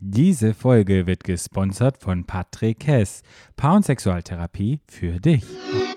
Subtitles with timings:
[0.00, 3.22] Diese Folge wird gesponsert von Patrick Hess.
[3.56, 5.42] Paar- und Sexualtherapie für dich.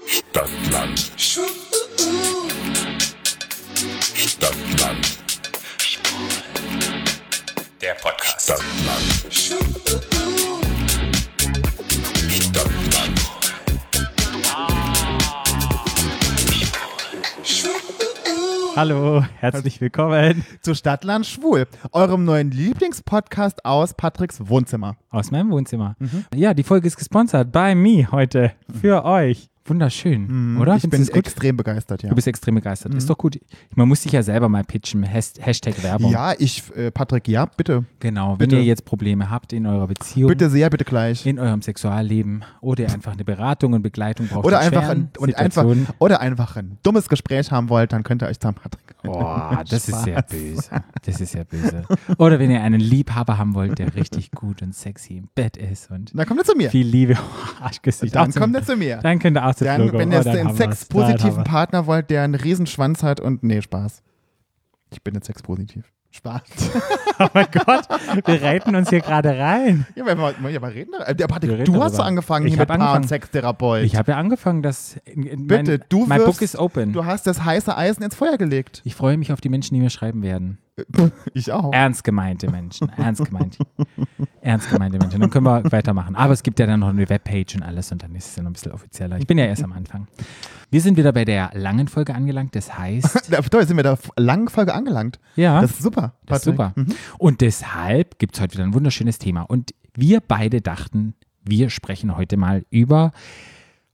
[0.08, 1.12] Stadtland.
[4.16, 5.17] Stadtland.
[7.79, 8.41] Der Podcast.
[9.29, 10.41] Stadtland.
[18.76, 24.96] Hallo, herzlich willkommen zu Stadtland Schwul, eurem neuen Lieblingspodcast aus Patricks Wohnzimmer.
[25.10, 25.95] aus meinem Wohnzimmer.
[26.34, 29.51] Ja, die Folge ist gesponsert bei mir heute für euch.
[29.66, 30.72] Wunderschön, oder?
[30.72, 30.78] Mhm.
[30.78, 32.10] Ich Findest bin extrem begeistert, ja.
[32.10, 32.94] Du bist extrem begeistert.
[32.96, 33.40] Ist doch gut.
[33.76, 35.08] Man muss sich ja selber mal pitchen.
[35.08, 36.12] Has- Hashtag Werbung.
[36.12, 37.86] ja, ich, äh, Patrick, ja, bitte.
[38.00, 38.32] Genau.
[38.32, 38.56] Wenn Bitte.
[38.58, 41.26] ihr jetzt Probleme habt in eurer Beziehung, Bitte sehr, bitte gleich.
[41.28, 45.10] in eurem Sexualleben oder ihr einfach eine Beratung und Begleitung braucht Oder in einfach, ein,
[45.20, 45.66] und einfach,
[46.00, 48.96] oder einfach ein dummes Gespräch haben wollt, dann könnt ihr euch da Patrick.
[49.04, 50.70] Boah, das ist sehr böse.
[51.04, 51.84] Das ist sehr böse.
[52.18, 55.90] Oder wenn ihr einen Liebhaber haben wollt, der richtig gut und sexy im Bett ist
[55.92, 56.70] und Dann kommt er zu mir.
[56.70, 57.16] viel Liebe.
[57.20, 58.16] Oh, Arschgesicht.
[58.16, 58.98] Dann Auch zum- kommt er zu mir.
[58.98, 59.97] Dann könnt ihr zu Dann, Flogo.
[59.99, 63.44] wenn Oh, ihr dann einen sexpositiven Partner wollt, der einen Riesenschwanz hat und.
[63.44, 64.02] Nee, Spaß.
[64.91, 65.85] Ich bin jetzt sexpositiv.
[66.13, 66.41] Spaß.
[66.73, 66.81] wir-
[67.19, 67.88] Oh mein Gott,
[68.25, 69.85] wir reiten uns hier gerade rein.
[69.95, 70.91] ja, wir, ja, aber reden.
[71.05, 73.07] äh, Wir Patrick, reden du hast so angefangen Ich hier mit Paar- und.
[73.07, 73.83] Sextherapeut.
[73.83, 76.94] Ich habe ja angefangen, dass in, in Bitte, mein, du mein wirfst- Book ist open.
[76.94, 78.81] Du hast das heiße Eisen ins Feuer gelegt.
[78.85, 80.57] Ich freue mich auf die Menschen, die mir schreiben werden.
[81.34, 81.72] Ich auch.
[81.74, 82.90] Ernst gemeinte Menschen.
[82.98, 83.58] Ernst gemeint.
[84.42, 85.20] Ernst gemeinte Menschen.
[85.22, 86.16] Dann können wir weitermachen.
[86.16, 88.44] Aber es gibt ja dann noch eine Webpage und alles und dann ist es ja
[88.44, 89.18] noch ein bisschen offizieller.
[89.18, 90.08] Ich bin ja erst am Anfang.
[90.70, 92.56] Wir sind wieder bei der langen Folge angelangt.
[92.56, 95.20] Das heißt, Da, toll, sind wir da langen Folge angelangt.
[95.36, 96.14] ja, Das ist super.
[96.26, 96.74] das ist super.
[97.18, 99.42] Und deshalb gibt es heute wieder ein wunderschönes Thema.
[99.44, 103.12] Und wir beide dachten, wir sprechen heute mal über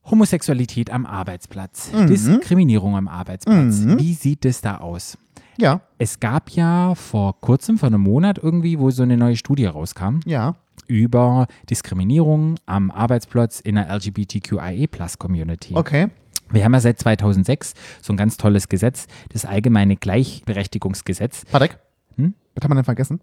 [0.09, 3.83] Homosexualität am Arbeitsplatz, Diskriminierung am Arbeitsplatz.
[3.97, 5.17] Wie sieht es da aus?
[5.59, 9.65] Ja, Es gab ja vor kurzem, vor einem Monat irgendwie, wo so eine neue Studie
[9.65, 10.55] rauskam ja.
[10.87, 15.75] über Diskriminierung am Arbeitsplatz in der LGBTQIA-Plus-Community.
[15.75, 16.09] Okay.
[16.51, 21.45] Wir haben ja seit 2006 so ein ganz tolles Gesetz, das allgemeine Gleichberechtigungsgesetz.
[21.51, 21.77] Patrick,
[22.15, 22.33] Hm?
[22.55, 23.19] was haben wir denn vergessen?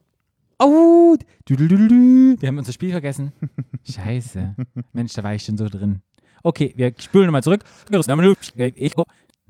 [0.59, 3.33] Oh, du, du, du, wir haben unser Spiel vergessen.
[3.91, 4.55] Scheiße.
[4.93, 6.01] Mensch, da war ich schon so drin.
[6.43, 7.65] Okay, wir spulen nochmal zurück.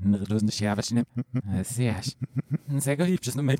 [0.03, 1.95] Ich Sehr,
[2.79, 3.55] sehr geliebtes Nummer.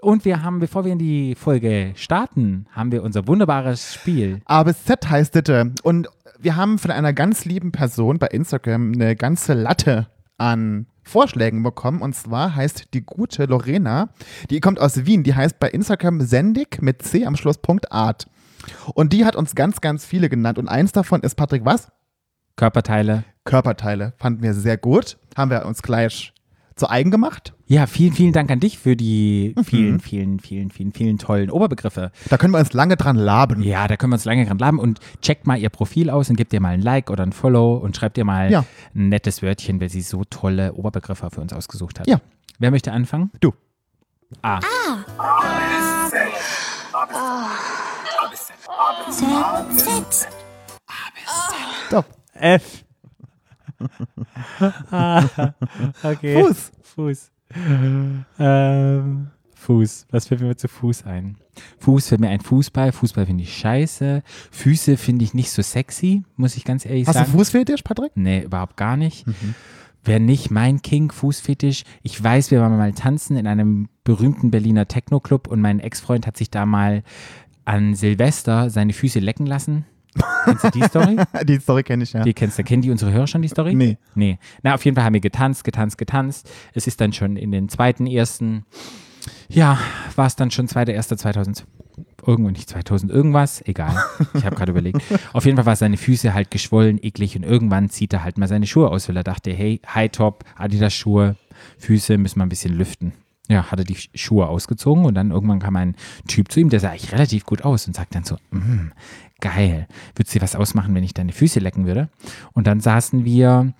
[0.00, 4.40] Und wir haben, bevor wir in die Folge starten, haben wir unser wunderbares Spiel.
[4.46, 5.72] A bis Z heißt Ditte.
[5.82, 6.08] Und
[6.40, 10.08] wir haben von einer ganz lieben Person bei Instagram eine ganze Latte
[10.38, 12.02] an Vorschlägen bekommen.
[12.02, 14.10] Und zwar heißt die gute Lorena,
[14.50, 18.26] die kommt aus Wien, die heißt bei Instagram sendig mit C am Schluss Punkt Art.
[18.94, 20.58] Und die hat uns ganz, ganz viele genannt.
[20.58, 21.92] Und eins davon ist Patrick, was?
[22.56, 23.24] Körperteile.
[23.44, 24.14] Körperteile.
[24.18, 25.18] Fanden wir sehr gut.
[25.36, 26.32] Haben wir uns gleich
[26.76, 27.52] zu eigen gemacht.
[27.66, 32.10] Ja, vielen, vielen Dank an dich für die vielen, vielen, vielen, vielen, vielen tollen Oberbegriffe.
[32.28, 33.62] Da können wir uns lange dran laben.
[33.62, 36.36] Ja, da können wir uns lange dran laben und checkt mal ihr Profil aus und
[36.36, 38.64] gebt ihr mal ein Like oder ein Follow und schreibt ihr mal Ja.
[38.94, 42.06] ein nettes Wörtchen, weil sie so tolle Oberbegriffe für uns ausgesucht hat.
[42.06, 42.20] Ja.
[42.58, 43.30] Wer möchte anfangen?
[43.40, 43.52] Du.
[44.42, 44.60] A.
[51.90, 52.04] So.
[52.34, 52.84] F.
[54.90, 55.24] Ah,
[56.02, 56.42] okay.
[56.42, 56.72] Fuß.
[56.94, 57.30] Fuß.
[58.38, 60.06] Ähm, Fuß.
[60.10, 61.36] Was fällt mir zu Fuß ein?
[61.78, 62.92] Fuß fällt mir ein Fußball.
[62.92, 64.22] Fußball finde ich scheiße.
[64.50, 67.32] Füße finde ich nicht so sexy, muss ich ganz ehrlich Hast du sagen.
[67.32, 68.12] Fußfetisch, Patrick?
[68.14, 69.24] Nee, überhaupt gar nicht.
[70.04, 71.84] Wäre nicht mein King, Fußfetisch.
[72.02, 76.36] Ich weiß, wir waren mal tanzen in einem berühmten Berliner Techno-Club und mein Ex-Freund hat
[76.36, 77.04] sich da mal
[77.64, 79.84] an Silvester seine Füße lecken lassen.
[80.44, 81.16] Kennst du die Story?
[81.44, 82.22] Die Story kenne ich ja.
[82.22, 82.64] Die kennst du.
[82.64, 83.74] Kennen die unsere Hörer schon, die Story?
[83.74, 83.96] Nee.
[84.14, 84.38] Nee.
[84.62, 86.50] Na, auf jeden Fall haben wir getanzt, getanzt, getanzt.
[86.74, 88.66] Es ist dann schon in den zweiten, ersten,
[89.48, 89.78] ja,
[90.16, 91.64] war es dann schon zweiter, erster 2000,
[92.26, 93.96] irgendwo nicht 2000 irgendwas, egal.
[94.34, 95.00] Ich habe gerade überlegt.
[95.32, 98.48] Auf jeden Fall war seine Füße halt geschwollen, eklig und irgendwann zieht er halt mal
[98.48, 101.36] seine Schuhe aus, weil er dachte, hey, High-Top, Adidas-Schuhe,
[101.78, 103.12] Füße müssen wir ein bisschen lüften.
[103.48, 105.96] Ja, hat er die Schuhe ausgezogen und dann irgendwann kam ein
[106.28, 108.92] Typ zu ihm, der sah eigentlich relativ gut aus und sagt dann so, mm,
[109.40, 112.08] geil, würdest du dir was ausmachen, wenn ich deine Füße lecken würde?
[112.52, 113.74] Und dann saßen wir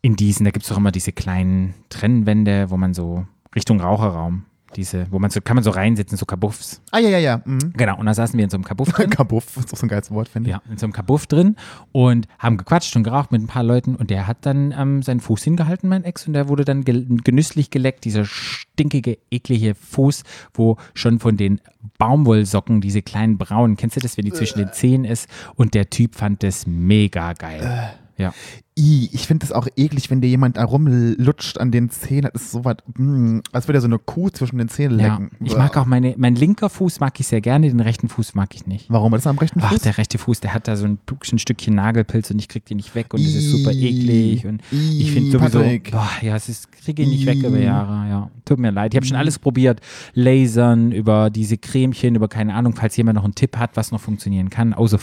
[0.00, 4.44] in diesen, da gibt es doch immer diese kleinen Trennwände, wo man so Richtung Raucherraum,
[4.76, 6.82] diese, wo man so, kann man so reinsitzen, so Kabuffs.
[6.90, 7.42] Ah, ja, ja, ja.
[7.44, 7.72] Mhm.
[7.76, 9.10] Genau, und da saßen wir in so einem Kabuff drin.
[9.10, 10.56] Kabuff, das ist auch so ein geiles Wort, finde ich.
[10.56, 11.56] Ja, in so einem Kabuff drin
[11.92, 15.20] und haben gequatscht und geraucht mit ein paar Leuten und der hat dann ähm, seinen
[15.20, 20.22] Fuß hingehalten, mein Ex, und der wurde dann gel genüsslich geleckt, dieser stinkige, eklige Fuß,
[20.54, 21.60] wo schon von den
[21.98, 25.90] Baumwollsocken, diese kleinen braunen, kennst du das, wenn die zwischen den Zehen ist und der
[25.90, 27.94] Typ fand das mega geil.
[28.16, 28.32] Ja.
[28.76, 32.30] I, ich finde das auch eklig, wenn dir jemand da rumlutscht an den Zähnen.
[32.32, 35.14] Das ist so was, mm, als würde er so eine Kuh zwischen den Zähnen ja.
[35.14, 35.30] lecken.
[35.44, 38.52] Ich mag auch meine, mein linker Fuß mag ich sehr gerne, den rechten Fuß mag
[38.54, 38.90] ich nicht.
[38.90, 39.12] Warum?
[39.12, 39.82] Das ist am rechten Ach, Fuß?
[39.82, 40.98] der rechte Fuß, der hat da so ein,
[41.32, 44.60] ein Stückchen Nagelpilz und ich krieg den nicht weg und das ist super eklig und
[44.72, 45.60] ich ih, finde sowieso,
[45.92, 47.58] boah, ja, es ist, kriege ich nicht weg über.
[47.58, 48.30] Jahre, ja.
[48.44, 48.92] Tut mir leid.
[48.92, 49.80] Ich habe schon alles probiert.
[50.14, 54.00] Lasern, über diese Cremchen, über keine Ahnung, falls jemand noch einen Tipp hat, was noch
[54.00, 54.98] funktionieren kann, außer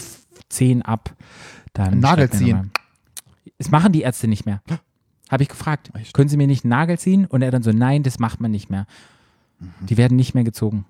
[0.49, 1.15] Zehen ab,
[1.73, 1.99] dann.
[1.99, 2.71] Nagel ziehen.
[3.57, 4.61] Das machen die Ärzte nicht mehr.
[5.29, 5.91] Habe ich gefragt.
[5.93, 6.13] Echt?
[6.13, 7.25] Können Sie mir nicht einen Nagel ziehen?
[7.25, 8.85] Und er dann so, nein, das macht man nicht mehr.
[9.59, 9.85] Mhm.
[9.87, 10.85] Die werden nicht mehr gezogen.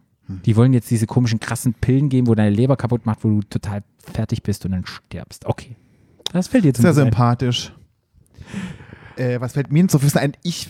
[0.45, 3.41] Die wollen jetzt diese komischen, krassen Pillen geben, wo deine Leber kaputt macht, wo du
[3.41, 5.45] total fertig bist und dann stirbst.
[5.45, 5.75] Okay.
[6.31, 7.73] Das fällt dir zum Sehr sympathisch.
[9.17, 10.33] Äh, was fällt mir zu Füßen ein?
[10.43, 10.69] Ich,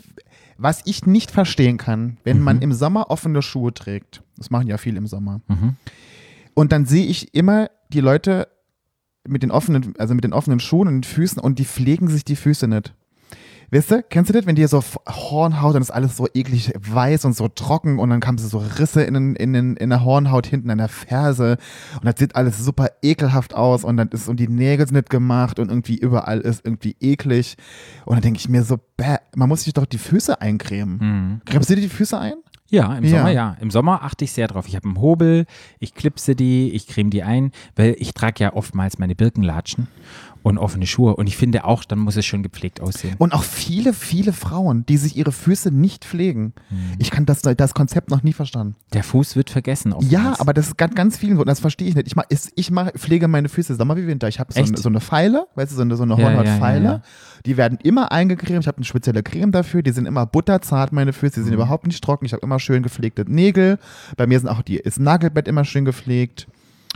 [0.58, 2.44] was ich nicht verstehen kann, wenn Mhm.
[2.44, 5.76] man im Sommer offene Schuhe trägt, das machen ja viele im Sommer, Mhm.
[6.56, 8.48] und dann sehe ich immer die Leute
[9.28, 12.26] mit den offenen, also mit den offenen Schuhen und den Füßen und die pflegen sich
[12.26, 12.94] die Füße nicht.
[13.74, 17.24] Weißt du, kennst du das, wenn dir so Hornhaut und ist alles so eklig weiß
[17.24, 20.46] und so trocken und dann sie so Risse in, den, in, den, in der Hornhaut
[20.46, 21.58] hinten an der Ferse
[21.96, 25.10] und das sieht alles super ekelhaft aus und dann ist und die Nägel sind nicht
[25.10, 27.56] gemacht und irgendwie überall ist irgendwie eklig
[28.04, 30.98] und dann denke ich mir so, bäh, man muss sich doch die Füße eincremen.
[30.98, 31.42] Mhm.
[31.46, 32.34] Cremst du dir die Füße ein?
[32.72, 33.10] Ja, im Ja.
[33.10, 33.58] Sommer ja.
[33.60, 34.68] Im Sommer achte ich sehr drauf.
[34.68, 35.46] Ich habe einen Hobel,
[35.80, 39.88] ich klipse die, ich creme die ein, weil ich trage ja oftmals meine Birkenlatschen
[40.44, 43.16] und offene Schuhe und ich finde auch, dann muss es schon gepflegt aussehen.
[43.18, 46.54] Und auch viele, viele Frauen, die sich ihre Füße nicht pflegen.
[46.70, 46.96] Mhm.
[47.00, 48.76] Ich kann das, das Konzept noch nie verstanden.
[48.94, 49.94] Der Fuß wird vergessen.
[50.02, 51.42] Ja, aber das ist ganz, ganz vielen so.
[51.42, 52.08] Und das verstehe ich nicht.
[52.08, 54.28] Ich, mach, ich mach, pflege meine Füße Sommer wie Winter.
[54.28, 56.76] Ich habe so, so eine Pfeile, weißt du, so eine, so eine Ja, ja, ja,
[56.78, 57.02] ja.
[57.46, 58.62] Die werden immer eingecremt.
[58.62, 59.82] Ich habe eine spezielle Creme dafür.
[59.84, 61.36] Die sind immer butterzart, meine Füße.
[61.36, 61.56] Die sind Mhm.
[61.56, 62.26] überhaupt nicht trocken.
[62.26, 63.78] Ich habe immer schön gepflegte Nägel.
[64.18, 66.48] Bei mir sind auch die, ist Nagelbett immer schön gepflegt.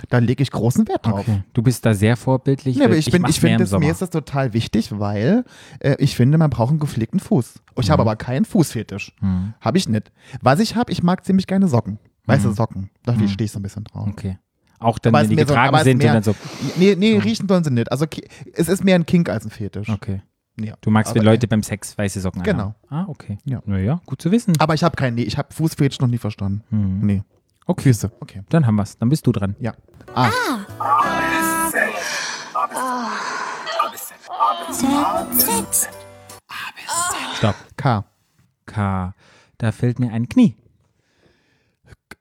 [0.09, 1.21] Da lege ich großen Wert drauf.
[1.21, 1.43] Okay.
[1.53, 2.77] Du bist da sehr vorbildlich.
[2.77, 5.45] Nee, aber ich, bin, ich mehr finde, mir ist das total wichtig, weil
[5.79, 7.55] äh, ich finde, man braucht einen gepflegten Fuß.
[7.79, 7.91] Ich Mhm.
[7.91, 9.13] habe aber keinen Fußfetisch.
[9.61, 10.11] Habe ich nicht.
[10.41, 11.99] Was ich habe, ich mag ziemlich gerne Socken.
[12.25, 12.89] Weiße Socken.
[13.03, 14.05] Da stehe ich so ein bisschen drauf.
[14.05, 14.11] Mhm.
[14.11, 14.37] Okay.
[14.79, 16.35] Auch dann, Aber wenn die so- getragen ist sind mehr- und dann so.
[16.77, 17.91] Nee, nee, riechen sollen sie nicht.
[17.91, 18.05] Also
[18.53, 19.87] es ist mehr ein Kink als ein Fetisch.
[19.89, 20.21] Okay.
[20.59, 20.75] Ja.
[20.81, 22.75] Du magst, wenn Leute beim Sex weiße Socken Genau.
[22.89, 23.07] anhaben.
[23.07, 23.37] Ah, okay.
[23.45, 23.61] Ja.
[23.65, 24.53] Naja, gut zu wissen.
[24.59, 26.63] Aber ich habe keinen, nee, ich habe Fußfetisch noch nie verstanden.
[26.69, 27.05] Mhm.
[27.05, 27.23] Nee.
[27.65, 27.81] Okay.
[27.83, 28.11] Füße.
[28.19, 28.43] Okay.
[28.49, 28.97] Dann haben wir's.
[28.97, 29.55] Dann bist du dran.
[29.59, 29.73] Ja.
[30.13, 30.29] Ah,
[37.37, 37.55] Stopp.
[37.77, 38.05] K.
[38.65, 39.13] K.
[39.57, 40.55] Da fällt mir ein Knie.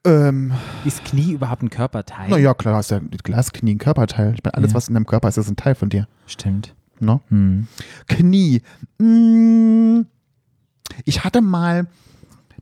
[0.05, 0.53] Ähm,
[0.83, 2.27] Ist Knie überhaupt ein Körperteil?
[2.29, 4.33] na ja, klar, hast ja Glasknie ein Körperteil.
[4.35, 4.75] Ich meine, alles, Ja.
[4.75, 6.07] was in deinem Körper ist, ist ein Teil von dir.
[6.27, 6.75] Stimmt.
[6.99, 7.21] No?
[7.29, 7.67] Hm.
[8.07, 8.61] Knie.
[8.99, 10.01] Mm,
[11.05, 11.87] Ich hatte mal,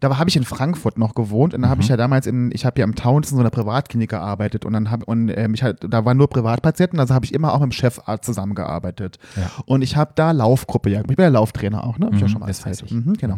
[0.04, 2.66] da habe ich in Frankfurt noch gewohnt und da habe ich ja damals in, ich
[2.66, 5.64] habe ja im Townsend in so einer Privatklinik gearbeitet und dann habe und ähm, ich
[5.64, 9.18] halt, da waren nur Privatpatienten, also habe ich immer auch mit dem Chefarzt zusammengearbeitet.
[9.36, 9.50] Ja.
[9.66, 12.08] Und ich habe da Laufgruppe, ja, ich bin ja Lauftrainer auch, ne?
[12.08, 12.92] Hab ich ja Mhm, schon mal das weiß erzählt.
[12.92, 13.06] ich.
[13.06, 13.38] Mhm, genau.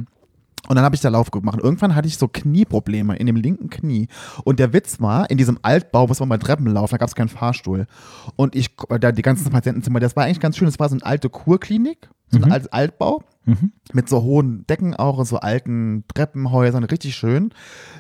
[0.67, 1.57] Und dann habe ich da Laufgruppe gemacht.
[1.59, 4.07] Und irgendwann hatte ich so Knieprobleme in dem linken Knie.
[4.43, 7.15] Und der Witz war, in diesem Altbau muss man mal Treppen laufen, da gab es
[7.15, 7.87] keinen Fahrstuhl.
[8.35, 10.65] Und ich, da die ganzen Patientenzimmer, das war eigentlich ganz schön.
[10.67, 13.23] Das war so eine alte Kurklinik, so ein altes Altbau.
[13.47, 13.73] Mhm.
[13.93, 17.51] Mit so hohen Decken auch und so alten Treppenhäusern, richtig schön.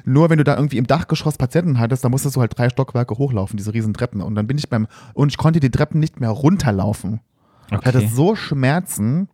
[0.03, 3.15] Nur wenn du da irgendwie im Dachgeschoss Patienten hattest, dann musstest du halt drei Stockwerke
[3.19, 4.21] hochlaufen, diese riesen Treppen.
[4.21, 7.19] Und dann bin ich beim, und ich konnte die Treppen nicht mehr runterlaufen.
[7.67, 8.09] Ich hatte Okay.
[8.11, 9.27] so Schmerzen,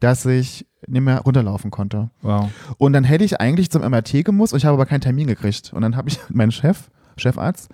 [0.00, 2.10] dass ich nicht mehr runterlaufen konnte.
[2.22, 2.50] Wow.
[2.78, 5.72] Und dann hätte ich eigentlich zum MRT gemusst und ich habe aber keinen Termin gekriegt.
[5.72, 7.70] Und dann habe ich meinen Chef, Chefarzt,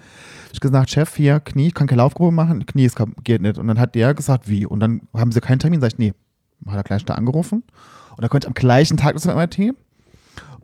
[0.52, 3.58] ich gesagt, Chef, hier, Knie, ich kann keine Laufgruppe machen, Knie kap- geht nicht.
[3.58, 4.66] Und dann hat der gesagt, wie?
[4.66, 5.80] Und dann haben sie keinen Termin.
[5.80, 6.12] Sag ich, nee.
[6.66, 7.62] Hat er gleich da angerufen.
[8.10, 9.72] Und dann konnte ich am gleichen Tag zum MRT.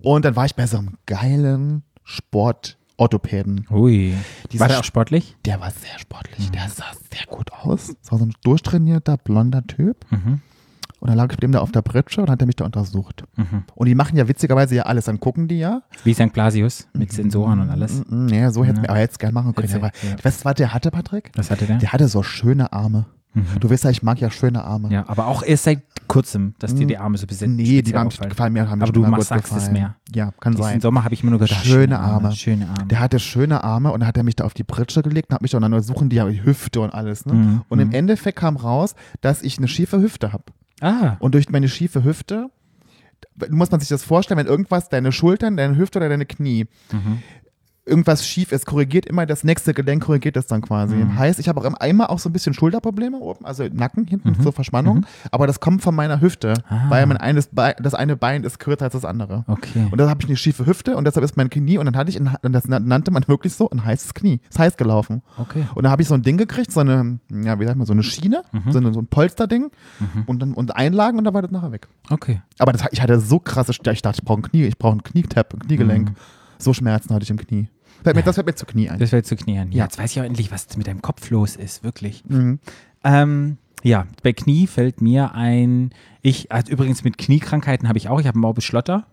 [0.02, 3.66] Und dann war ich bei so einem geilen Sportorthopäden.
[3.70, 4.14] Ui.
[4.52, 5.36] Dieser War der auch sportlich?
[5.44, 6.50] Der war sehr sportlich.
[6.50, 7.94] Der sah sehr gut aus.
[8.02, 10.04] Das war so ein durchtrainierter, blonder Typ.
[10.10, 10.40] Mhm.
[11.06, 12.64] Und dann lag ich mit dem da auf der Pritsche und hat er mich da
[12.64, 13.22] untersucht.
[13.36, 13.62] Mhm.
[13.76, 15.04] Und die machen ja witzigerweise ja alles.
[15.04, 15.82] Dann gucken die ja.
[16.02, 16.32] Wie St.
[16.32, 18.02] Blasius mit Sensoren und alles.
[18.08, 19.72] Mm, Ja, so hätten wir aber jetzt gerne machen können.
[19.72, 20.24] Aber, ja.
[20.24, 21.30] Weißt du, was der hatte, Patrick?
[21.36, 21.78] Was hatte der?
[21.78, 23.06] Der hatte so schöne Arme.
[23.60, 24.88] Du weißt ja, ich mag ja schöne Arme.
[24.90, 27.56] Ja, aber auch erst seit kurzem, dass dir die Arme so besetzt Mhm.
[27.56, 29.72] Nee, die waren, gefallen mir, haben mir Aber du machst, sagst es gefallen.
[29.74, 29.96] mehr.
[30.14, 30.80] Ja, kann Diesen sein.
[30.80, 32.32] Sommer habe ich immer nur gedacht, Schöne Arme.
[32.32, 32.86] Schöne Arme.
[32.88, 35.34] Der hatte schöne Arme und dann hat er mich da auf die Pritsche gelegt und
[35.34, 37.26] hat mich und dann suchen die ja die Hüfte und alles.
[37.26, 37.34] Ne?
[37.34, 40.44] Mhm, Und im Endeffekt kam raus, dass ich eine schiefe Hüfte habe.
[40.80, 42.50] Ah, Und durch meine schiefe Hüfte
[43.50, 47.22] muss man sich das vorstellen, wenn irgendwas, deine Schultern, deine Hüfte oder deine Knie, Mhm.
[47.86, 50.96] Irgendwas schief ist, korrigiert immer das nächste Gelenk, korrigiert das dann quasi.
[50.96, 51.16] Mhm.
[51.18, 54.30] Heißt, ich habe auch im einmal auch so ein bisschen Schulterprobleme oben, also Nacken hinten,
[54.30, 54.52] Mhm.
[54.52, 56.86] Verspannung, aber das kommt von meiner Hüfte, Ah.
[56.90, 59.44] weil mein eines Bein, das eine Bein ist kürzer als das andere.
[59.46, 59.86] Okay.
[59.90, 62.10] Und da habe ich eine schiefe Hüfte und deshalb ist mein Knie und dann hatte
[62.10, 64.40] ich, ein, das nannte man wirklich so, ein heißes Knie.
[64.50, 65.22] Ist heiß gelaufen.
[65.38, 65.64] Okay.
[65.74, 67.92] Und da habe ich so ein Ding gekriegt, so eine, ja, wie sagt man, so
[67.92, 68.72] eine Schiene, Mhm.
[68.72, 69.70] so, eine, so ein Polsterding
[70.26, 71.86] und dann und Einlagen und da war das nachher weg.
[72.10, 72.40] Okay.
[72.58, 75.02] Aber das, ich hatte so krasse, ich dachte, ich brauche ein Knie, ich brauche ein
[75.04, 76.12] Knietab, ein Kniegelenk.
[76.58, 77.68] So Schmerzen hatte ich im Knie.
[78.06, 78.98] Fällt mir, das fällt mir zu Knie ein.
[79.00, 79.72] Das fällt zu knien.
[79.72, 79.84] Ja, Ja.
[79.84, 82.22] jetzt weiß ich auch endlich, was mit deinem Kopf los ist, wirklich.
[82.28, 82.60] Mhm.
[83.02, 85.90] Ähm, ja, bei Knie fällt mir ein,
[86.22, 89.06] ich, also übrigens mit Kniekrankheiten habe ich auch, ich habe einen Morbus Schlotter.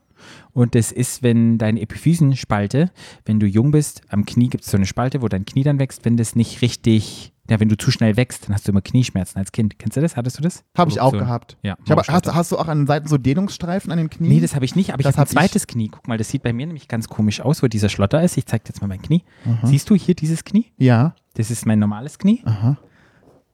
[0.54, 2.92] Und das ist, wenn deine Epiphysenspalte,
[3.26, 5.80] wenn du jung bist, am Knie gibt es so eine Spalte, wo dein Knie dann
[5.80, 8.82] wächst, wenn das nicht richtig, ja, wenn du zu schnell wächst, dann hast du immer
[8.82, 9.78] Knieschmerzen als Kind.
[9.80, 10.16] Kennst du das?
[10.16, 10.64] Hattest du das?
[10.78, 11.58] Habe ich auch So- gehabt.
[11.64, 11.76] Ja.
[11.84, 14.32] Ich Morbus hast, hast du auch an den Seiten so Dehnungsstreifen an den Knien?
[14.32, 15.52] Nee, das habe ich nicht, aber ich Das habe ein hab ich.
[15.52, 15.90] zweites Knie.
[15.90, 18.38] Guck mal, das sieht bei mir nämlich ganz komisch aus, wo dieser Schlotter ist.
[18.38, 19.24] Ich zeige dir jetzt mal mein Knie.
[19.64, 20.68] Siehst du hier dieses Knie?
[20.78, 21.16] ja.
[21.36, 22.44] Das ist mein normales Knie.
[22.46, 22.78] Aha.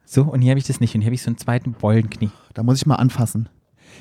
[0.03, 0.93] So, und hier habe ich das nicht.
[0.95, 2.29] Und hier habe ich so einen zweiten Bollenknie.
[2.53, 3.47] Da muss ich mal anfassen.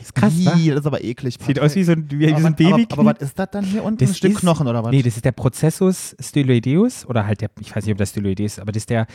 [0.00, 0.54] Ist krass, wa?
[0.57, 1.37] Ih, das ist aber eklig.
[1.45, 3.49] Sieht aus wie so ein, wie, aber, so ein was- aber, aber was ist das
[3.50, 3.99] dann hier unten?
[3.99, 4.90] Das ein Stück ist- Knochen oder was?
[4.90, 8.52] Nee, das ist der Prozessus styloideus oder halt der, ich weiß nicht, ob das styloideus
[8.54, 9.07] ist, aber das ist der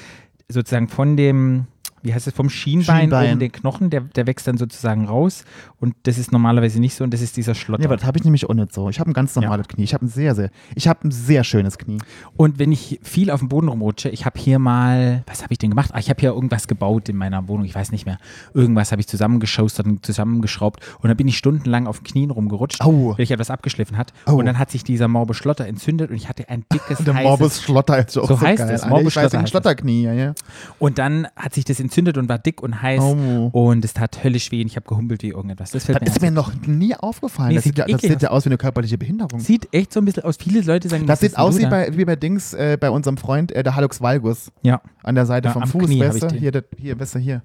[0.49, 1.67] sozusagen von dem,
[2.03, 3.29] wie heißt es, vom Schienbein, Schienbein.
[3.31, 5.43] oben den Knochen, der, der wächst dann sozusagen raus
[5.79, 7.81] und das ist normalerweise nicht so und das ist dieser Schlotter.
[7.81, 8.89] Nee, aber das habe ich nämlich auch nicht so.
[8.89, 9.83] Ich habe ein ganz normales Knie.
[9.83, 11.97] Ich habe ein sehr, sehr, ich habe ein sehr schönes Knie.
[12.37, 15.57] Und wenn ich viel auf dem Boden rumrutsche, ich habe hier mal, was habe ich
[15.59, 15.91] denn gemacht?
[15.93, 18.17] Ah, ich habe hier irgendwas gebaut in meiner Wohnung, ich weiß nicht mehr.
[18.53, 23.11] Irgendwas habe ich zusammengeschaustert und zusammengeschraubt und dann bin ich stundenlang auf Knien rumgerutscht, Au.
[23.17, 24.13] weil ich etwas abgeschliffen hat.
[24.25, 24.35] Au.
[24.35, 27.23] Und dann hat sich dieser Morbus Schlotter entzündet und ich hatte ein dickes, Der heißes
[27.29, 28.75] Morbus Schlotter ist auch So so, heißt geil.
[28.75, 28.89] es, Alter.
[28.93, 29.49] Morbus ich weiß, Schlotter ein es.
[29.49, 30.33] Schlotterknie, ja, ja.
[30.79, 33.49] Und dann hat sich das entzündet und war dick und heiß Oh.
[33.53, 35.71] und es tat höllisch weh und ich habe gehumpelt wie irgendetwas.
[35.71, 37.49] Das Das ist mir noch nie aufgefallen.
[37.49, 39.39] Nee, das, sieht ja, das sieht ja aus wie eine körperliche Behinderung.
[39.39, 40.37] Sieht echt so ein bisschen aus.
[40.37, 43.17] Viele Leute sagen, Das was sieht aus wie bei, wie bei Dings, äh, bei unserem
[43.17, 44.51] Freund, äh, der Hallux Valgus.
[44.61, 44.81] Ja.
[45.03, 45.91] An der Seite Ja, vom Fuß, den.
[45.91, 47.41] Hier, das, hier, du, hier.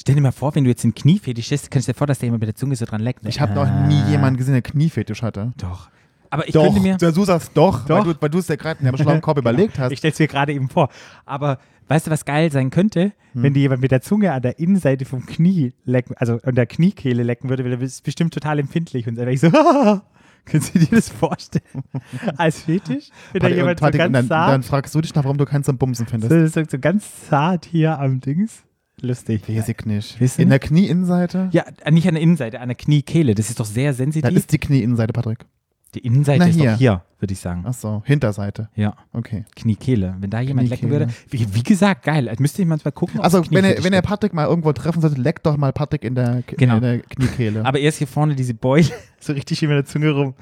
[0.00, 2.18] Stell dir mal vor, wenn du jetzt den Kniefetisch hast, kannst du dir vor, dass
[2.18, 3.22] der immer mit der Zunge so dran leckt.
[3.22, 3.28] ne?
[3.30, 5.52] Ich habe noch nie jemanden gesehen, der Kniefetisch hatte.
[5.58, 5.88] Doch.
[6.34, 6.96] Aber ich doch, könnte mir.
[6.96, 8.04] du sagst doch, Doch.
[8.06, 9.92] weil du du es ja gerade in dem schlauen Korb überlegt hast.
[9.92, 10.88] Ich stelle es mir gerade eben vor.
[11.24, 13.12] Aber weißt du, was geil sein könnte?
[13.32, 13.42] Hm.
[13.42, 16.66] Wenn dir jemand mit der Zunge an der Innenseite vom Knie lecken, also an der
[16.66, 19.50] Kniekehle lecken würde, weil der ist bestimmt total empfindlich und dann wäre ich so,
[20.44, 21.84] Kannst du dir das vorstellen?
[22.36, 23.08] Als Fetisch?
[23.32, 25.38] Wenn da Patrick, jemand so Patrick, ganz dann, dann zart, fragst du dich nach, warum
[25.38, 26.30] du keinen zum Bumsen findest.
[26.54, 28.62] so, so, so ganz zart hier am Dings.
[29.00, 29.42] Lustig.
[29.48, 30.20] Nicht.
[30.20, 30.40] Wissen?
[30.42, 31.48] In der Knieinnenseite?
[31.52, 33.34] Ja, nicht an der Innenseite, an der Kniekehle.
[33.34, 34.36] Das ist doch sehr Das sensitiv.
[34.36, 35.46] ist die Knieinnenseite, Patrick.
[35.94, 36.70] Die Innenseite Na, ist hier.
[36.72, 37.64] doch hier, würde ich sagen.
[37.66, 38.68] Achso, Hinterseite.
[38.74, 39.44] Ja, Okay.
[39.56, 40.16] Kniekehle.
[40.18, 41.08] Wenn da jemand lecken würde.
[41.30, 42.28] Wie, wie gesagt, geil.
[42.28, 43.18] Also müsste ich manchmal gucken.
[43.20, 44.02] ob Also, wenn er, wenn er.
[44.02, 46.76] Patrick mal irgendwo treffen sollte, leckt doch mal Patrick in der, Genau.
[46.76, 47.64] in der Kniekehle.
[47.64, 48.84] Aber erst hier vorne diese Beule,
[49.20, 50.34] so richtig schön mit der Zunge rum.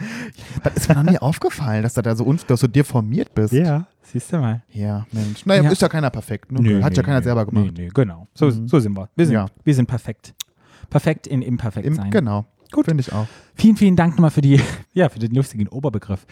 [0.65, 3.35] das ist mir noch nie aufgefallen, dass du da so, un- dass du so deformiert
[3.35, 3.53] bist.
[3.53, 4.63] Ja, siehst du mal.
[4.73, 5.45] Ja, Mensch.
[5.47, 5.71] Naja, Ja.
[5.71, 6.51] ist ja keiner perfekt.
[6.51, 6.83] Ne?
[6.83, 7.73] Hat ja keiner selber gemacht.
[7.77, 8.27] Nee, nee, genau.
[8.35, 8.67] So, Mhm.
[8.69, 9.09] so sind wir.
[9.15, 9.47] Wir sind, Ja.
[9.65, 10.35] wir sind perfekt.
[10.91, 12.11] Perfekt in imperfekt Im, sein.
[12.11, 12.45] genau.
[12.73, 12.87] Gut.
[12.87, 13.26] Finde ich auch.
[13.55, 14.61] Vielen, vielen Dank nochmal für, die,
[14.95, 16.26] ja, für den lustigen Oberbegriff.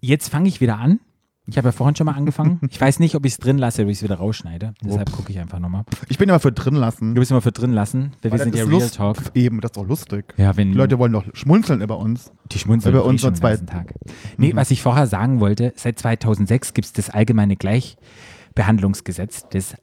[0.00, 1.00] Jetzt fange ich wieder an.
[1.46, 2.60] Ich habe ja vorhin schon mal angefangen.
[2.70, 4.72] Ich weiß nicht, ob ich es drin lasse oder ob ich es wieder rausschneide.
[4.84, 5.84] Deshalb gucke ich einfach nochmal.
[6.08, 7.14] Ich bin immer für drin lassen.
[7.14, 9.16] Du bist immer für drin lassen, weil wir Weil sind das ja Real Lust- Talk.
[9.34, 10.32] Eben, das ist doch lustig.
[10.36, 12.30] Ja, wenn Die Leute wollen doch schmunzeln über uns.
[12.52, 13.94] die schmunzeln über uns schon den ganzen Tag.
[14.36, 19.74] Nee, was ich vorher sagen wollte, seit 2006 gibt es das allgemeine Gleichbehandlungsgesetz, das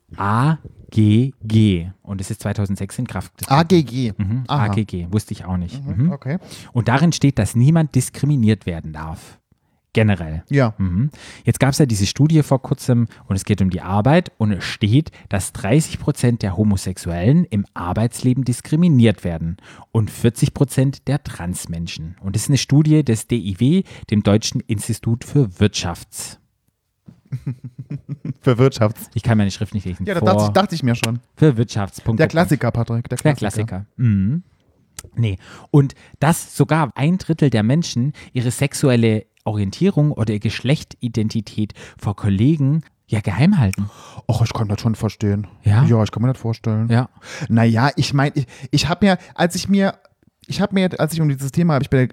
[0.91, 1.91] AGG.
[2.01, 3.32] Und es ist 2006 in Kraft.
[3.48, 4.13] AGG.
[4.17, 4.44] Mhm.
[4.48, 5.86] AGG, wusste ich auch nicht.
[5.86, 6.12] Mhm.
[6.12, 6.38] Okay.
[6.74, 9.39] Und darin steht, dass niemand diskriminiert werden darf.
[9.94, 10.44] Generell.
[10.50, 10.75] Ja.
[10.77, 11.10] Mhm.
[11.44, 14.51] Jetzt gab es ja diese Studie vor kurzem und es geht um die Arbeit und
[14.51, 19.58] es steht, dass 30 Prozent der Homosexuellen im Arbeitsleben diskriminiert werden
[19.91, 22.15] und 40 Prozent der Transmenschen.
[22.22, 26.39] Und das ist eine Studie des DIW, dem Deutschen Institut für Wirtschafts.
[28.41, 29.10] Für Wirtschafts.
[29.13, 30.05] Ich kann meine Schrift nicht lesen.
[30.05, 31.19] Ja, Vor, dachte ich, dachte ich mir schon.
[31.36, 32.01] für Wirtschafts.
[32.05, 33.10] Der Klassiker, Patrick.
[33.10, 33.65] Der Der Klassiker.
[33.65, 33.86] Klassiker.
[33.98, 34.43] Mhm.
[35.15, 35.38] Nee.
[35.72, 42.84] Und dass sogar ein Drittel der Menschen ihre sexuelle Orientierung oder ihre Geschlechtidentität vor Kollegen
[43.07, 43.89] ja geheim halten.
[44.27, 45.48] Och, ich kann das schon verstehen.
[45.63, 45.86] Ja?
[45.86, 46.89] Ja, ich kann mir das vorstellen.
[46.89, 47.10] Ja.
[47.48, 49.93] Naja, ich meine, ich, ich habe mir, als ich mir,
[50.46, 52.10] ich habe mir, als ich um dieses Thema, habe ich mir,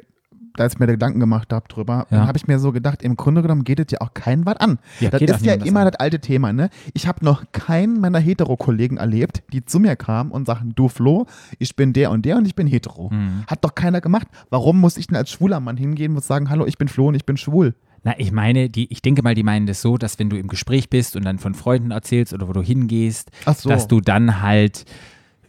[0.59, 2.19] als ich mir Gedanken gemacht habe drüber, Ja.
[2.19, 4.57] dann habe ich mir so gedacht, im Grunde genommen geht es ja auch keinen was
[4.57, 4.79] an.
[5.01, 5.87] Ja, das ist ja immer an.
[5.87, 6.71] das alte Thema, ne?
[6.93, 11.27] Ich habe noch keinen meiner Hetero-Kollegen erlebt, die zu mir kamen und sagten, du Flo,
[11.59, 13.11] ich bin der und der und ich bin hetero.
[13.11, 13.45] Mhm.
[13.47, 14.29] Hat doch keiner gemacht.
[14.51, 17.15] Warum muss ich denn als schwuler Mann hingehen und sagen, hallo, ich bin Flo und
[17.15, 17.75] ich bin schwul?
[18.07, 20.49] Na, ich meine, die, ich denke mal, die meinen das so, dass wenn du im
[20.49, 23.71] Gespräch bist und dann von Freunden erzählst oder wo du hingehst, so.
[23.71, 24.85] dass du dann halt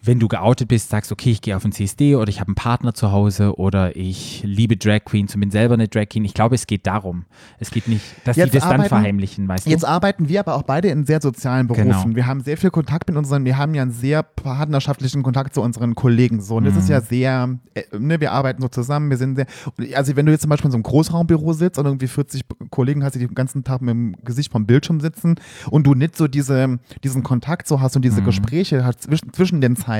[0.05, 2.55] wenn du geoutet bist, sagst, okay, ich gehe auf ein CSD oder ich habe einen
[2.55, 6.23] Partner zu Hause oder ich liebe Drag Queens und bin selber eine Drag Queen.
[6.25, 7.25] Ich glaube, es geht darum.
[7.59, 9.69] Es geht nicht, dass Jetzt die das dann arbeiten- verheimlichen, weißt du?
[9.69, 11.89] Jetzt arbeiten wir aber auch beide in sehr sozialen Berufen.
[11.89, 12.15] Genau.
[12.15, 15.61] Wir haben sehr viel Kontakt mit unseren, wir haben ja einen sehr partnerschaftlichen Kontakt zu
[15.61, 16.41] unseren Kollegen.
[16.41, 16.57] So.
[16.57, 16.79] Und das Mhm.
[16.81, 19.47] ist ja sehr, äh, ne, wir arbeiten so zusammen, wir sind sehr,
[19.95, 23.03] also wenn du jetzt zum Beispiel in so einem Großraumbüro sitzt und irgendwie 40 Kollegen
[23.03, 25.35] hast, die den ganzen Tag mit dem Gesicht vom Bildschirm sitzen
[25.69, 28.25] und du nicht so diese, diesen Kontakt so hast und diese Mhm.
[28.25, 29.94] Gespräche hast zwischen, zwischen den Zeilen.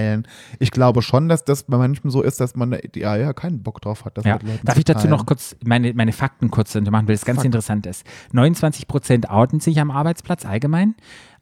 [0.60, 3.82] Ich glaube schon, dass das bei manchen so ist, dass man ja, ja keinen Bock
[3.82, 4.18] drauf hat.
[4.18, 4.40] Das Ja.
[4.64, 5.12] Darf ich dazu teilen.
[5.12, 7.46] noch kurz meine, meine Fakten kurz machen, weil das ganz Fuck.
[7.46, 8.06] interessant ist.
[8.32, 10.96] 29 Prozent outen sich am Arbeitsplatz allgemein.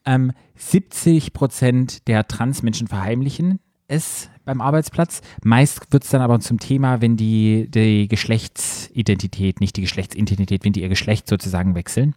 [0.05, 5.21] Ähm, 70 Prozent der Transmenschen verheimlichen es beim Arbeitsplatz.
[5.43, 10.73] Meist wird es dann aber zum Thema, wenn die, die Geschlechtsidentität, nicht die Geschlechtsidentität, wenn
[10.73, 12.15] die ihr Geschlecht sozusagen wechseln.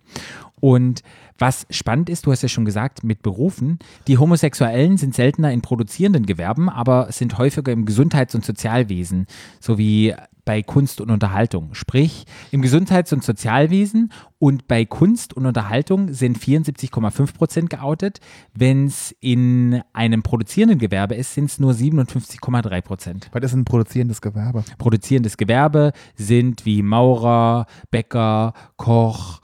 [0.61, 1.03] Und
[1.39, 5.61] was spannend ist, du hast ja schon gesagt, mit Berufen, die Homosexuellen sind seltener in
[5.61, 9.27] produzierenden Gewerben, aber sind häufiger im Gesundheits- und Sozialwesen
[9.61, 10.15] sowie
[10.47, 11.75] bei Kunst und Unterhaltung.
[11.75, 18.21] Sprich, im Gesundheits- und Sozialwesen und bei Kunst und Unterhaltung sind 74,5 Prozent geoutet.
[18.55, 23.29] Wenn es in einem produzierenden Gewerbe ist, sind es nur 57,3 Prozent.
[23.33, 24.65] Weil das ist ein produzierendes Gewerbe.
[24.79, 29.41] Produzierendes Gewerbe sind wie Maurer, Bäcker, Koch,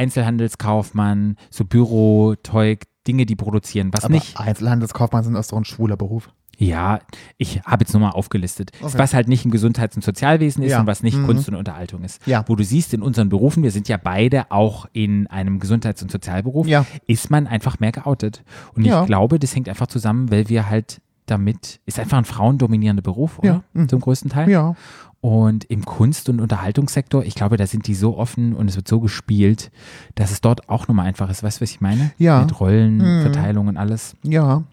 [0.00, 3.90] Einzelhandelskaufmann, so Büro, Teug, Dinge, die produzieren.
[3.92, 4.38] Was Aber nicht?
[4.38, 6.30] Einzelhandelskaufmann sind auch so ein schwuler Beruf.
[6.58, 6.98] Ja,
[7.38, 8.72] ich habe jetzt nur mal aufgelistet.
[8.82, 8.98] Okay.
[8.98, 10.80] Was halt nicht im Gesundheits- und Sozialwesen ist Ja.
[10.80, 11.24] und was nicht Mhm.
[11.24, 12.26] Kunst und Unterhaltung ist.
[12.26, 12.44] Ja.
[12.48, 16.10] Wo du siehst, in unseren Berufen, wir sind ja beide auch in einem Gesundheits- und
[16.10, 16.84] Sozialberuf, Ja.
[17.06, 18.42] ist man einfach mehr geoutet.
[18.74, 23.02] Und ich glaube, das hängt einfach zusammen, weil wir halt damit, ist einfach ein frauendominierender
[23.02, 23.48] Beruf, oder?
[23.48, 23.62] Ja.
[23.72, 23.88] Mhm.
[23.88, 24.50] Zum größten Teil.
[24.50, 24.74] Ja.
[25.20, 28.88] Und im Kunst- und Unterhaltungssektor, ich glaube, da sind die so offen und es wird
[28.88, 29.70] so gespielt,
[30.14, 31.42] dass es dort auch nochmal einfach ist.
[31.42, 32.12] Weißt du, was ich meine?
[32.16, 32.40] Ja.
[32.40, 34.16] Mit Rollenverteilung und alles.
[34.22, 34.64] Ja.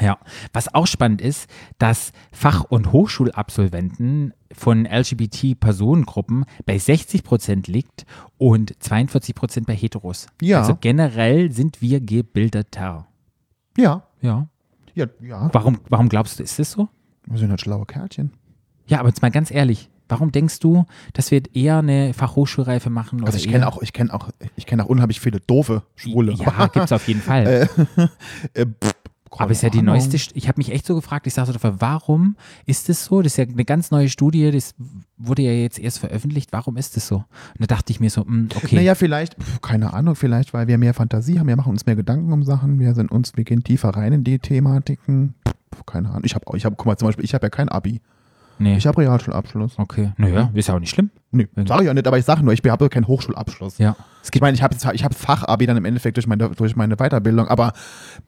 [0.00, 0.18] Ja,
[0.52, 8.04] was auch spannend ist, dass Fach- und Hochschulabsolventen von LGBT-Personengruppen bei 60 Prozent liegt
[8.36, 10.26] und 42 Prozent bei Heteros.
[10.42, 10.60] Ja.
[10.60, 13.06] Also generell sind wir gebildeter.
[13.78, 14.02] Ja.
[14.20, 14.48] Ja.
[14.96, 15.06] Ja.
[15.22, 15.48] Ja.
[15.52, 16.88] Warum, warum glaubst du, ist das so?
[17.26, 18.32] Wir sind halt schlaue Kerlchen.
[18.86, 23.24] Ja, aber jetzt mal ganz ehrlich, warum denkst du, dass wir eher eine Fachhochschulreife machen?
[23.24, 26.32] Also ich kenne auch, ich kenne auch, ich kenne auch unheimlich viele doofe Schwule.
[26.32, 27.68] Ja, gibt es auf jeden Fall.
[28.54, 28.94] Äh, pff,
[29.42, 29.94] Aber ist ja die Ahnung.
[29.94, 33.04] neueste, St- ich habe mich echt so gefragt, ich sage so, dafür, warum ist das
[33.04, 33.22] so?
[33.22, 34.74] Das ist ja eine ganz neue Studie, das
[35.16, 37.16] wurde ja jetzt erst veröffentlicht, warum ist das so?
[37.16, 37.26] Und
[37.60, 40.78] da dachte ich mir so, hm, okay, Naja, vielleicht, pff, keine Ahnung, vielleicht, weil wir
[40.78, 43.62] mehr Fantasie haben, wir machen uns mehr Gedanken um Sachen, wir sind uns, wir gehen
[43.64, 45.34] tiefer rein in die Thematiken.
[45.74, 46.22] Pff, keine Ahnung.
[46.24, 48.00] Ich habe, ich habe, guck mal, zum Beispiel, ich habe ja kein Abi.
[48.58, 49.78] nee, Ich habe Realschulabschluss.
[49.78, 51.10] okay, naja, ist ja auch nicht schlimm.
[51.32, 53.76] Nee, sage ich auch nicht, aber ich sage nur, ich habe keinen Hochschulabschluss.
[53.78, 53.94] Ja,
[54.32, 57.48] Ich meine, ich habe ich hab Fachabi dann im Endeffekt durch meine, durch meine Weiterbildung,
[57.48, 57.72] aber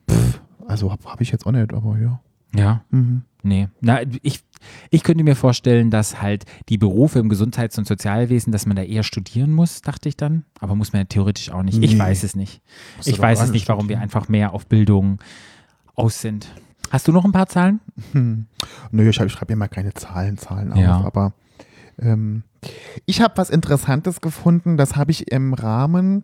[0.09, 2.19] pff, also habe hab ich jetzt auch nicht, aber ja.
[2.55, 3.23] ja, Mhm.
[3.43, 3.67] nee.
[3.81, 4.43] Na, ich,
[4.89, 8.83] ich könnte mir vorstellen, dass halt die Berufe im Gesundheits- und Sozialwesen, dass man da
[8.83, 10.43] eher studieren muss, dachte ich dann.
[10.59, 11.81] Aber muss man ja theoretisch auch nicht.
[11.83, 11.99] Ich Nee.
[11.99, 12.61] weiß es nicht.
[12.97, 15.19] Musst Ich weiß es nicht warum wir einfach mehr auf Bildung
[15.95, 16.47] aus sind.
[16.91, 17.79] Hast du noch ein paar Zahlen?
[18.13, 18.45] Hm.
[18.91, 20.97] Nö, ich, ich schreibe mir mal keine Zahlen, Zahlen Ja.
[20.99, 21.33] auf, aber
[21.99, 22.43] ähm,
[23.05, 26.23] ich habe was Interessantes gefunden, das habe ich im Rahmen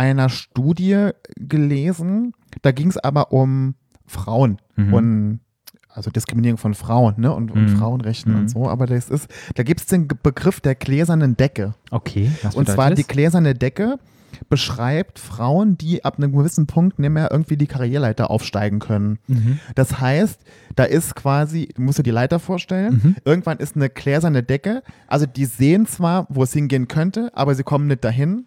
[0.00, 2.32] einer Studie gelesen.
[2.62, 3.74] Da ging es aber um
[4.06, 4.94] Frauen Mhm.
[4.94, 5.40] und
[5.92, 7.34] also Diskriminierung von Frauen ne?
[7.34, 7.76] und, und Mhm.
[7.76, 8.38] Frauenrechten Mhm.
[8.40, 8.68] und so.
[8.68, 11.74] Aber das ist, da gibt es den Begriff der gläsernen Decke.
[11.90, 12.30] Okay.
[12.42, 13.98] Was Und zwar die gläserne Decke
[14.48, 19.18] beschreibt Frauen, die ab einem gewissen Punkt nicht mehr irgendwie die Karriereleiter aufsteigen können.
[19.26, 19.58] Mhm.
[19.74, 20.40] Das heißt,
[20.76, 23.16] da ist quasi, du musst dir die Leiter vorstellen, Mhm.
[23.24, 27.64] irgendwann ist eine gläserne Decke, also die sehen zwar, wo es hingehen könnte, aber sie
[27.64, 28.46] kommen nicht dahin,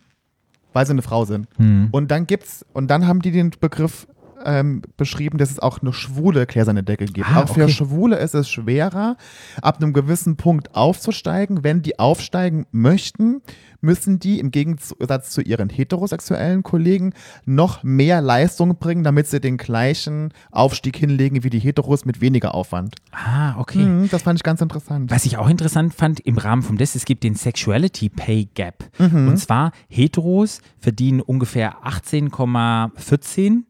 [0.73, 1.47] weil sie eine Frau sind.
[1.57, 1.89] Mhm.
[1.91, 4.07] Und dann gibt's, und dann haben die den Begriff
[4.45, 7.27] ähm, beschrieben, dass es auch eine schwule gläserne Decke gibt.
[7.29, 7.71] Ah, auch für okay.
[7.71, 9.17] Schwule ist es schwerer,
[9.61, 11.63] ab einem gewissen Punkt aufzusteigen.
[11.63, 13.41] Wenn die aufsteigen möchten,
[13.83, 17.13] müssen die im Gegensatz zu ihren heterosexuellen Kollegen
[17.45, 22.55] noch mehr Leistung bringen, damit sie den gleichen Aufstieg hinlegen wie die Heteros mit weniger
[22.55, 22.95] Aufwand.
[23.11, 23.79] Ah, okay.
[23.79, 25.11] Mhm, das fand ich ganz interessant.
[25.11, 28.85] Was ich auch interessant fand im Rahmen von das, es gibt den Sexuality Pay Gap.
[28.97, 29.27] Mhm.
[29.27, 33.63] Und zwar Heteros verdienen ungefähr 18,14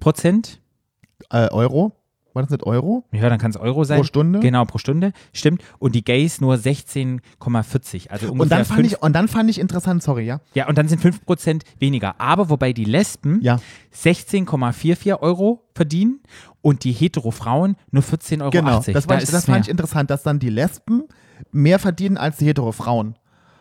[0.00, 0.60] Prozent.
[1.30, 1.99] Äh, Euro?
[2.32, 3.04] War das nicht Euro?
[3.12, 3.98] Ja, dann kann es Euro sein.
[3.98, 4.40] Pro Stunde?
[4.40, 5.12] Genau, pro Stunde.
[5.32, 5.62] Stimmt.
[5.78, 8.08] Und die Gays nur 16,40.
[8.10, 10.40] Also ungefähr Und dann, fand ich, und dann fand ich interessant, sorry, ja?
[10.54, 12.20] Ja, und dann sind 5% weniger.
[12.20, 13.58] Aber wobei die Lesben Ja.
[13.94, 16.20] 16,44 Euro verdienen
[16.62, 18.50] und die Hetero-Frauen nur 14,80 Euro.
[18.50, 21.04] Genau, das, Da fand ich, das fand ich interessant, dass dann die Lesben
[21.52, 23.14] mehr verdienen als die hetero Frauen.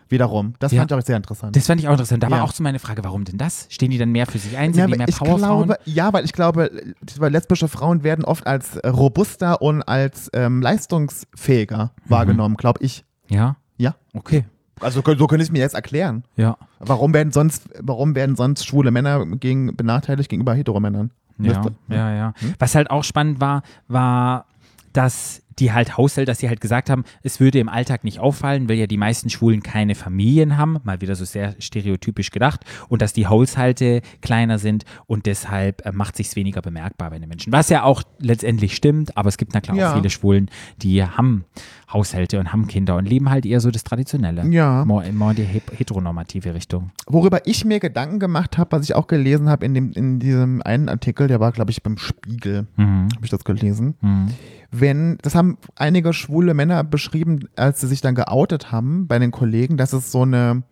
[0.10, 0.54] Wiederum.
[0.60, 0.80] Das Ja.
[0.82, 1.56] fand ich auch sehr interessant.
[1.56, 2.24] Das fand ich auch interessant.
[2.24, 2.44] Da war Ja.
[2.44, 3.68] auch so meine Frage, warum denn das?
[3.70, 4.74] Stehen die dann mehr für sich ein?
[4.74, 5.74] Sind Ja, die mehr Powerfrauen?
[5.86, 6.72] ja, weil ich glaube,
[7.20, 12.10] lesbische Frauen werden oft als äh, robuster und als ähm, leistungsfähiger Mhm.
[12.10, 13.04] wahrgenommen, glaube ich.
[13.28, 13.96] Ja, Ja.
[14.14, 14.46] okay.
[14.82, 16.24] Also so könnte ich es mir jetzt erklären.
[16.38, 16.58] Ja.
[16.80, 21.12] Warum werden sonst, warum werden sonst schwule Männer gegen, benachteiligt gegenüber Heteromännern?
[21.38, 22.34] Ja, ja, ja.
[22.40, 22.54] Hm?
[22.60, 24.46] Was halt auch spannend war, war,
[24.94, 28.70] dass die halt Haushalte, dass sie halt gesagt haben, es würde im Alltag nicht auffallen,
[28.70, 33.02] weil ja die meisten Schwulen keine Familien haben, mal wieder so sehr stereotypisch gedacht, und
[33.02, 37.52] dass die Haushalte kleiner sind und deshalb äh, macht sich's weniger bemerkbar bei den Menschen.
[37.54, 39.92] Was ja auch letztendlich stimmt, aber es gibt na klar Ja.
[39.92, 40.50] auch viele Schwulen,
[40.82, 41.46] die haben
[41.92, 44.46] Haushalte und haben Kinder und leben halt eher so das Traditionelle.
[44.50, 44.86] Ja.
[44.86, 46.92] More, more die he- heteronormative Richtung.
[47.08, 50.62] Worüber ich mir Gedanken gemacht habe, was ich auch gelesen habe in, dem, in diesem
[50.62, 53.08] einen Artikel, der war, glaube ich, beim Spiegel, Mhm.
[53.16, 53.96] habe ich das gelesen.
[54.02, 54.28] Mhm.
[54.72, 59.32] Wenn, das haben einige schwule Männer beschrieben, als sie sich dann geoutet haben bei den
[59.32, 60.64] Kollegen, dass es so eine,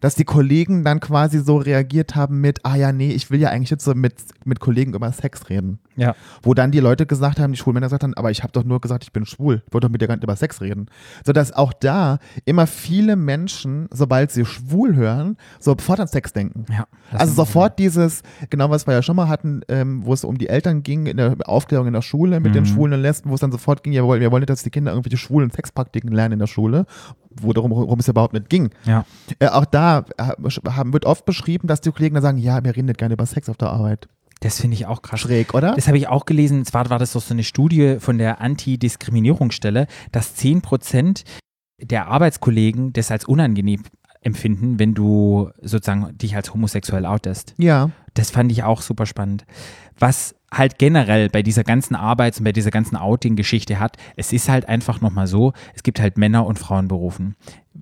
[0.00, 3.50] dass die Kollegen dann quasi so reagiert haben mit, ah ja, nee, ich will ja
[3.50, 5.78] eigentlich jetzt so mit, mit Kollegen über Sex reden.
[5.96, 6.14] Ja.
[6.42, 8.64] Wo dann die Leute gesagt haben, die schwulen Männer gesagt haben, aber ich habe doch
[8.64, 9.62] nur gesagt, ich bin schwul.
[9.66, 10.86] Ich wollte doch mit dir gar nicht über Sex reden.
[11.24, 16.66] Sodass auch da immer viele Menschen, sobald sie schwul hören, sofort an Sex denken.
[16.70, 16.86] ja.
[17.12, 20.48] Also sofort dieses, genau was wir ja schon mal hatten, ähm, wo es um die
[20.48, 22.66] Eltern ging, in der Aufklärung in der Schule mit den Mhm.
[22.66, 24.62] Schwulen und Lesben, wo es dann sofort ging, ja, wir wollen, wir wollen nicht, dass
[24.64, 26.84] die Kinder irgendwelche schwulen Sexpraktiken lernen in der Schule,
[27.40, 28.70] wo darum worum es überhaupt nicht ging.
[28.84, 29.04] Ja.
[29.38, 30.32] Äh, auch da äh,
[30.68, 33.26] haben, wird oft beschrieben, dass die Kollegen dann sagen, ja, wir reden nicht gerne über
[33.26, 34.08] Sex auf der Arbeit.
[34.40, 35.20] Das finde ich auch krass.
[35.20, 35.74] Schräg, oder?
[35.74, 36.64] Das habe ich auch gelesen.
[36.64, 41.24] Zwar war das doch so eine Studie von der Antidiskriminierungsstelle, dass 10%
[41.80, 43.82] der Arbeitskollegen das als unangenehm
[44.20, 47.54] empfinden, wenn du sozusagen dich als homosexuell outest.
[47.58, 47.90] ja.
[48.14, 49.44] Das fand ich auch super spannend.
[49.98, 54.48] Was halt generell bei dieser ganzen Arbeits- und bei dieser ganzen Outing-Geschichte hat, es ist
[54.48, 57.36] halt einfach nochmal so, es gibt halt Männer- und Frauenberufen.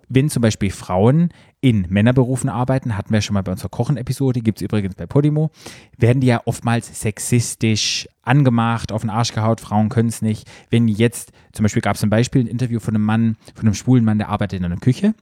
[0.09, 4.59] Wenn zum Beispiel Frauen in Männerberufen arbeiten, hatten wir schon mal bei unserer Kochen-Episode, gibt
[4.59, 5.51] es übrigens bei Podimo,
[5.97, 10.47] werden die ja oftmals sexistisch angemacht, auf den Arsch gehaut, Frauen können es nicht.
[10.71, 13.75] Wenn jetzt, zum Beispiel gab es ein Beispiel, ein Interview von einem Mann, von einem
[13.75, 15.15] schwulen Mann, der arbeitet in einer Küche.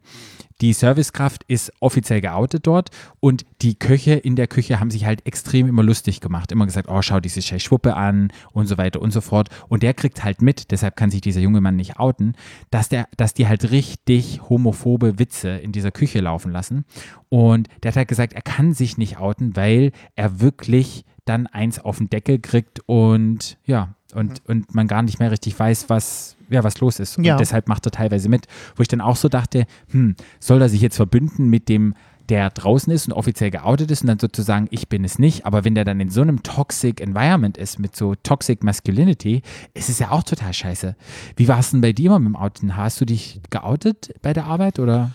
[0.63, 5.27] Die Servicekraft ist offiziell geoutet dort und die Köche in der Küche haben sich halt
[5.27, 6.53] extrem immer lustig gemacht.
[6.53, 9.49] Immer gesagt, oh, schau diese scheiß Schwuppe an und so weiter und so fort.
[9.69, 12.37] Und der kriegt halt mit, deshalb kann sich dieser junge Mann nicht outen,
[12.71, 16.85] dass, der, dass die halt richtig homophobe Witze in dieser Küche laufen lassen.
[17.29, 21.81] Und der hat halt gesagt, er kann sich nicht outen, weil er wirklich dann eins
[21.81, 26.37] auf den Deckel kriegt und ja, und, und man gar nicht mehr richtig weiß, was,
[26.51, 27.19] ja, was los ist.
[27.19, 27.37] Und Ja.
[27.37, 28.47] deshalb macht er teilweise mit.
[28.77, 31.95] Wo ich dann auch so dachte, hm, soll er sich jetzt verbünden mit dem,
[32.29, 35.45] der draußen ist und offiziell geoutet ist und dann sozusagen, ich bin es nicht.
[35.45, 39.43] Aber wenn der dann in so einem toxic Environment ist, mit so toxic Masculinity,
[39.75, 40.95] ist es ja auch total scheiße.
[41.37, 42.77] Wie war es denn bei dir mal mit dem Outen?
[42.77, 45.11] Hast du dich geoutet bei der Arbeit oder?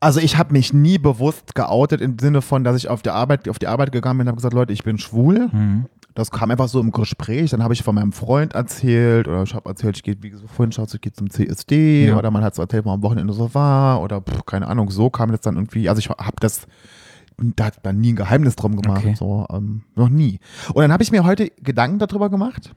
[0.00, 3.48] Also ich habe mich nie bewusst geoutet im Sinne von, dass ich auf, der Arbeit,
[3.48, 5.48] auf die Arbeit gegangen bin und habe gesagt, Leute, ich bin schwul.
[5.52, 5.86] Mhm.
[6.18, 7.50] Das kam einfach so im Gespräch.
[7.50, 10.46] Dann habe ich von meinem Freund erzählt oder ich habe erzählt, ich gehe, wie so
[10.48, 12.16] vorhin schaut, ich gehe zum CSD Ja.
[12.18, 15.10] oder man hat so erzählt, wo am Wochenende so war oder pff, keine Ahnung, so
[15.10, 15.88] kam das dann irgendwie.
[15.88, 16.66] Also ich habe das,
[17.38, 19.14] da hat man nie ein Geheimnis drum gemacht, Okay.
[19.16, 20.40] so ähm, noch nie.
[20.74, 22.72] Und dann habe ich mir heute Gedanken darüber gemacht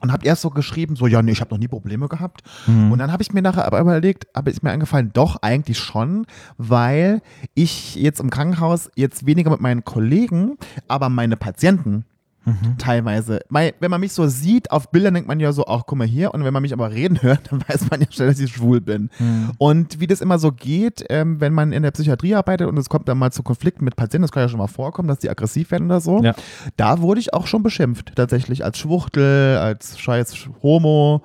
[0.00, 2.42] und habe erst so geschrieben, so ja, nee, ich habe noch nie Probleme gehabt.
[2.66, 2.90] Mhm.
[2.90, 6.26] Und dann habe ich mir nachher aber überlegt, aber ist mir eingefallen, doch eigentlich schon,
[6.58, 7.22] weil
[7.54, 10.58] ich jetzt im Krankenhaus jetzt weniger mit meinen Kollegen,
[10.88, 12.04] aber meine Patienten
[12.44, 12.76] Mhm.
[12.78, 13.40] teilweise.
[13.48, 16.34] Wenn man mich so sieht, auf Bildern denkt man ja so, ach, guck mal hier.
[16.34, 18.80] Und wenn man mich aber reden hört, dann weiß man ja schnell, dass ich schwul
[18.80, 19.10] bin.
[19.18, 19.52] Mhm.
[19.58, 22.88] Und wie das immer so geht, ähm, wenn man in der Psychiatrie arbeitet und es
[22.88, 25.30] kommt dann mal zu Konflikten mit Patienten, das kann ja schon mal vorkommen, dass die
[25.30, 26.22] aggressiv werden oder so.
[26.22, 26.34] Ja.
[26.76, 31.22] Da wurde ich auch schon beschimpft, tatsächlich als Schwuchtel, als scheiß Homo.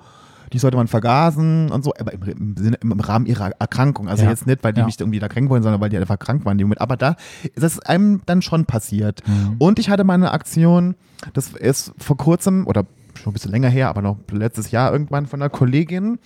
[0.52, 4.08] Die sollte man vergasen und so, aber im, im, Sinne, im Rahmen ihrer Erkrankung.
[4.08, 4.30] Also Ja.
[4.30, 4.86] jetzt nicht, weil die Ja.
[4.86, 6.56] mich irgendwie da kränken wollen, sondern weil die einfach krank waren.
[6.56, 6.80] Moment.
[6.80, 7.16] Aber da
[7.54, 9.22] ist einem dann schon passiert.
[9.26, 9.56] Mhm.
[9.58, 10.96] Und ich hatte mal eine Aktion,
[11.34, 12.84] das ist vor kurzem oder
[13.14, 16.18] schon ein bisschen länger her, aber noch letztes Jahr irgendwann von einer Kollegin,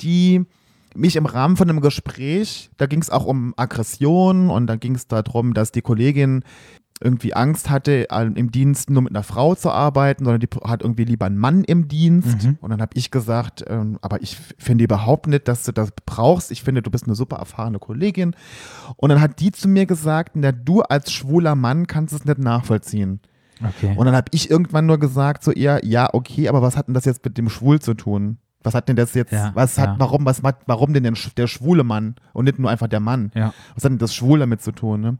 [0.00, 0.44] die
[0.94, 4.94] mich im Rahmen von einem Gespräch, da ging es auch um Aggression und dann ging
[4.94, 6.42] es darum, dass die Kollegin
[7.00, 10.82] irgendwie Angst hatte, äh, im Dienst nur mit einer Frau zu arbeiten, sondern die hat
[10.82, 12.44] irgendwie lieber einen Mann im Dienst.
[12.44, 12.58] Mhm.
[12.60, 16.50] Und dann habe ich gesagt, ähm, aber ich finde überhaupt nicht, dass du das brauchst.
[16.50, 18.34] Ich finde, du bist eine super erfahrene Kollegin.
[18.96, 22.38] Und dann hat die zu mir gesagt, na, du als schwuler Mann kannst es nicht
[22.38, 23.20] nachvollziehen.
[23.60, 23.94] Okay.
[23.96, 26.94] Und dann habe ich irgendwann nur gesagt zu ihr, ja, okay, aber was hat denn
[26.94, 28.38] das jetzt mit dem Schwul zu tun?
[28.62, 29.94] Was hat denn das jetzt, Ja, was hat, ja.
[29.98, 31.02] warum, was, macht- warum denn
[31.36, 33.30] der schwule Mann und nicht nur einfach der Mann?
[33.34, 33.52] ja.
[33.74, 35.00] Was hat denn das Schwul damit zu tun?
[35.00, 35.18] Ne?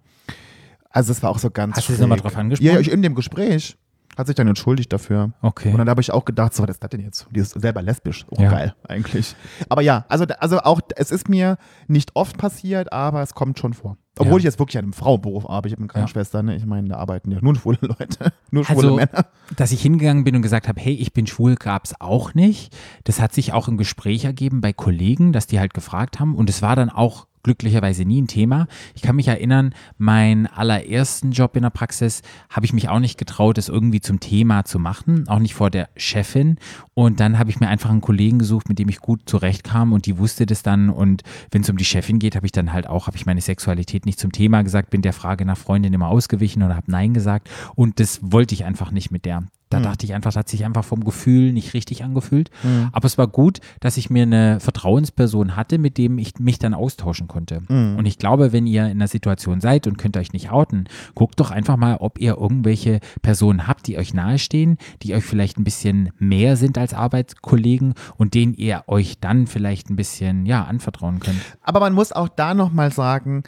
[0.91, 2.01] Also es war auch so ganz Hast du schräg.
[2.01, 2.67] nochmal drauf angesprochen?
[2.67, 3.77] Ja, ja, ich in dem Gespräch.
[4.17, 5.31] Hat sich dann entschuldigt dafür.
[5.43, 5.71] Okay.
[5.71, 7.29] Und dann habe ich auch gedacht, so, was ist das denn jetzt?
[7.31, 8.27] Die ist selber lesbisch.
[8.31, 8.51] Oh, Ja.
[8.51, 9.37] geil, eigentlich.
[9.69, 13.75] Aber ja, also, also auch, es ist mir nicht oft passiert, aber es kommt schon
[13.75, 13.97] vor.
[14.19, 14.39] Obwohl Ja.
[14.39, 15.69] ich jetzt wirklich an einem Frauenberuf arbeite.
[15.69, 16.57] Ich habe eine Krankenschwester, ne?
[16.57, 18.33] Ich meine, da arbeiten ja nur schwule Leute.
[18.51, 19.27] Nur schwule Also, Männer.
[19.55, 22.77] dass ich hingegangen bin und gesagt habe, hey, ich bin schwul, gab es auch nicht.
[23.05, 26.35] Das hat sich auch im Gespräch ergeben bei Kollegen, dass die halt gefragt haben.
[26.35, 28.67] Und es war dann auch glücklicherweise nie ein Thema.
[28.95, 33.17] Ich kann mich erinnern, meinen allerersten Job in der Praxis habe ich mich auch nicht
[33.17, 36.59] getraut, das irgendwie zum Thema zu machen, auch nicht vor der Chefin.
[36.93, 40.05] Und dann habe ich mir einfach einen Kollegen gesucht, mit dem ich gut zurechtkam und
[40.05, 40.91] die wusste das dann.
[40.91, 43.41] Und wenn es um die Chefin geht, habe ich dann halt auch, habe ich meine
[43.41, 47.15] Sexualität nicht zum Thema gesagt, bin der Frage nach Freundin immer ausgewichen oder habe Nein
[47.15, 47.49] gesagt.
[47.75, 49.45] Und das wollte ich einfach nicht mit der.
[49.71, 52.51] Da dachte ich einfach, das hat sich einfach vom Gefühl nicht richtig angefühlt.
[52.93, 56.75] Aber es war gut, dass ich mir eine Vertrauensperson hatte, mit dem ich mich dann
[56.75, 57.63] austauschen konnte.
[57.69, 61.39] Und ich glaube, wenn ihr in einer Situation seid und könnt euch nicht outen, guckt
[61.41, 65.65] doch einfach mal, ob ihr irgendwelche Personen habt, die euch nahestehen, die euch vielleicht ein
[65.65, 71.21] bisschen mehr sind als Arbeitskollegen und denen ihr euch dann vielleicht ein bisschen, ja, anvertrauen
[71.21, 71.41] könnt.
[71.63, 73.43] Aber man muss auch da nochmal sagen,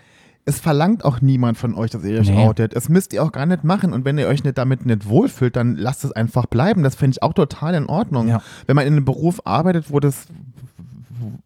[0.51, 2.47] es verlangt auch niemand von euch, dass ihr euch Nee.
[2.47, 2.75] outet.
[2.75, 3.93] Es müsst ihr auch gar nicht machen.
[3.93, 6.83] Und wenn ihr euch nicht damit nicht wohlfühlt, dann lasst es einfach bleiben.
[6.83, 8.29] Das finde ich auch total in Ordnung.
[8.29, 8.43] Ja.
[8.67, 10.27] Wenn man in einem Beruf arbeitet, wo das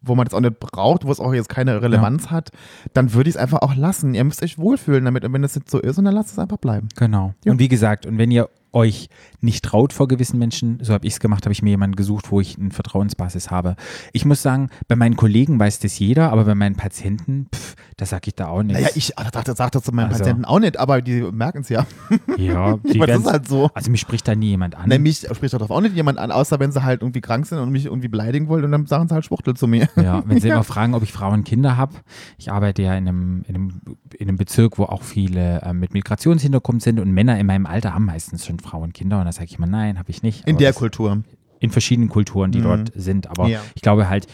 [0.01, 2.51] wo man das auch nicht braucht, wo es auch jetzt keine Relevanz hat,
[2.93, 4.13] dann würde ich es einfach auch lassen.
[4.13, 5.25] Ihr müsst euch wohlfühlen damit.
[5.25, 6.87] Und wenn es nicht so ist, dann lasst es einfach bleiben.
[6.95, 7.33] Genau.
[7.43, 7.51] Ja.
[7.51, 9.09] Und wie gesagt, und wenn ihr euch
[9.41, 12.31] nicht traut vor gewissen Menschen, so habe ich es gemacht, habe ich mir jemanden gesucht,
[12.31, 13.75] wo ich eine Vertrauensbasis habe.
[14.11, 18.05] Ich muss sagen, bei meinen Kollegen weiß das jeder, aber bei meinen Patienten, pff, da
[18.05, 18.81] sage ich da auch nichts.
[18.81, 20.19] Naja, ich ah, dachte, sag das zu meinen Also.
[20.19, 21.85] Patienten auch nicht, aber die merken es ja.
[22.37, 23.69] ja, die Aber das ist halt so.
[23.73, 24.89] Also mich spricht da nie jemand an.
[24.89, 27.59] Ne, mich spricht darauf auch nicht jemand an, außer wenn sie halt irgendwie krank sind
[27.59, 29.87] und mich irgendwie beleidigen wollen und dann sagen sie halt Schwuchtel zu mir.
[29.95, 30.55] Ja, wenn sie Ja.
[30.55, 31.93] immer fragen, ob ich Frauen Kinder habe.
[32.37, 33.81] Ich arbeite ja in einem, in einem,
[34.17, 37.93] in einem Bezirk, wo auch viele ähm, mit Migrationshintergrund sind und Männer in meinem Alter
[37.93, 39.19] haben meistens schon Frauen Kinder.
[39.19, 40.45] Und da sage ich immer, nein, habe ich nicht.
[40.47, 41.23] In Aber der das- Kultur.
[41.59, 42.63] in verschiedenen Kulturen, die Mhm.
[42.63, 43.27] dort sind.
[43.29, 43.61] Aber Ja.
[43.75, 44.27] ich glaube halt,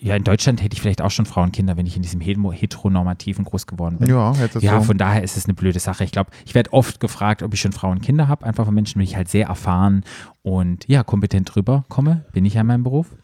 [0.00, 3.44] ja, in Deutschland hätte ich vielleicht auch schon Frauenkinder, wenn ich in diesem Hetero- heteronormativen
[3.44, 4.08] groß geworden bin.
[4.10, 4.86] Ja, Ja, so.
[4.86, 6.04] von daher ist es eine blöde Sache.
[6.04, 9.04] Ich glaube, ich werde oft gefragt, ob ich schon Frauenkinder habe, einfach von Menschen, die
[9.04, 10.02] ich halt sehr erfahren
[10.42, 13.14] und ja, kompetent drüber komme, bin ich ja in meinem Beruf.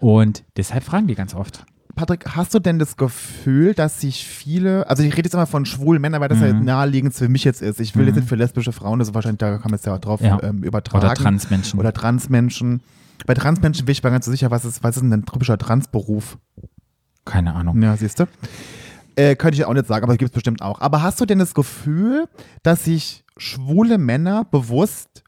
[0.00, 1.66] Und deshalb fragen die ganz oft.
[1.94, 5.64] Patrick, hast du denn das Gefühl, dass sich viele, also ich rede jetzt immer von
[5.66, 6.64] schwulen Männern, weil das ja Mhm.
[6.64, 7.80] naheliegend für mich jetzt ist.
[7.80, 9.94] Ich will jetzt nicht für lesbische Frauen, das ist wahrscheinlich, da kann man es ja
[9.94, 10.42] auch drauf Ja.
[10.42, 11.04] ähm, übertragen.
[11.04, 11.78] Oder Transmenschen.
[11.78, 12.82] Oder Transmenschen.
[13.26, 15.56] Bei Transmenschen bin ich mir ganz so sicher, was ist, was ist denn ein typischer
[15.58, 16.38] Transberuf?
[17.24, 17.80] Keine Ahnung.
[17.80, 18.24] Ja, siehst du?
[19.16, 20.80] Äh, könnte ich auch nicht sagen, aber gibt es bestimmt auch.
[20.80, 22.26] Aber hast du denn das Gefühl,
[22.64, 25.22] dass sich schwule Männer bewusst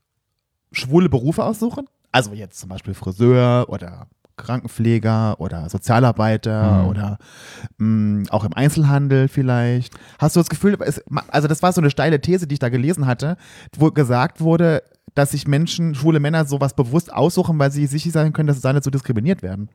[0.72, 1.87] schwule Berufe aussuchen?
[2.12, 6.88] Also jetzt zum Beispiel Friseur oder Krankenpfleger oder Sozialarbeiter Mhm.
[6.88, 7.18] oder
[7.79, 9.94] mh, auch im Einzelhandel vielleicht.
[10.18, 12.68] Hast du das Gefühl, es, also das war so eine steile These, die ich da
[12.68, 13.37] gelesen hatte,
[13.77, 14.83] wo gesagt wurde,
[15.14, 18.72] dass sich Menschen, schwule Männer sowas bewusst aussuchen, weil sie sicher sein können, dass sie
[18.72, 19.70] nicht so diskriminiert werden.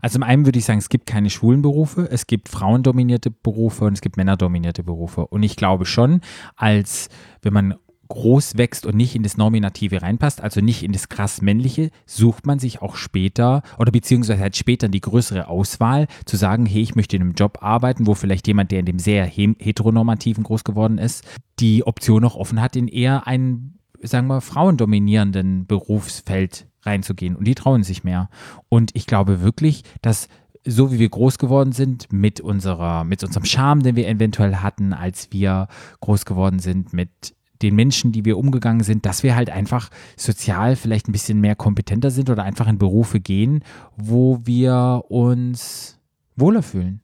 [0.00, 3.84] Also zum einen würde ich sagen, es gibt keine schwulen Berufe, es gibt frauendominierte Berufe
[3.84, 5.26] und es gibt männerdominierte Berufe.
[5.26, 6.20] Und ich glaube schon,
[6.56, 7.10] als
[7.42, 7.74] wenn man
[8.08, 12.46] groß wächst und nicht in das Nominative reinpasst, also nicht in das krass männliche, sucht
[12.46, 16.94] man sich auch später oder beziehungsweise halt später die größere Auswahl zu sagen, hey, ich
[16.94, 20.98] möchte in einem Job arbeiten, wo vielleicht jemand, der in dem sehr heteronormativen groß geworden
[20.98, 21.24] ist,
[21.60, 27.36] die Option noch offen hat, in eher einen, sagen wir, frauendominierenden Berufsfeld reinzugehen.
[27.36, 28.28] Und die trauen sich mehr.
[28.68, 30.28] Und ich glaube wirklich, dass
[30.66, 34.92] so wie wir groß geworden sind, mit unserer, mit unserem Charme, den wir eventuell hatten,
[34.92, 35.68] als wir
[36.00, 40.76] groß geworden sind, mit den Menschen, die wir umgegangen sind, dass wir halt einfach sozial
[40.76, 43.62] vielleicht ein bisschen mehr kompetenter sind oder einfach in Berufe gehen,
[43.96, 45.98] wo wir uns
[46.36, 47.00] wohler fühlen.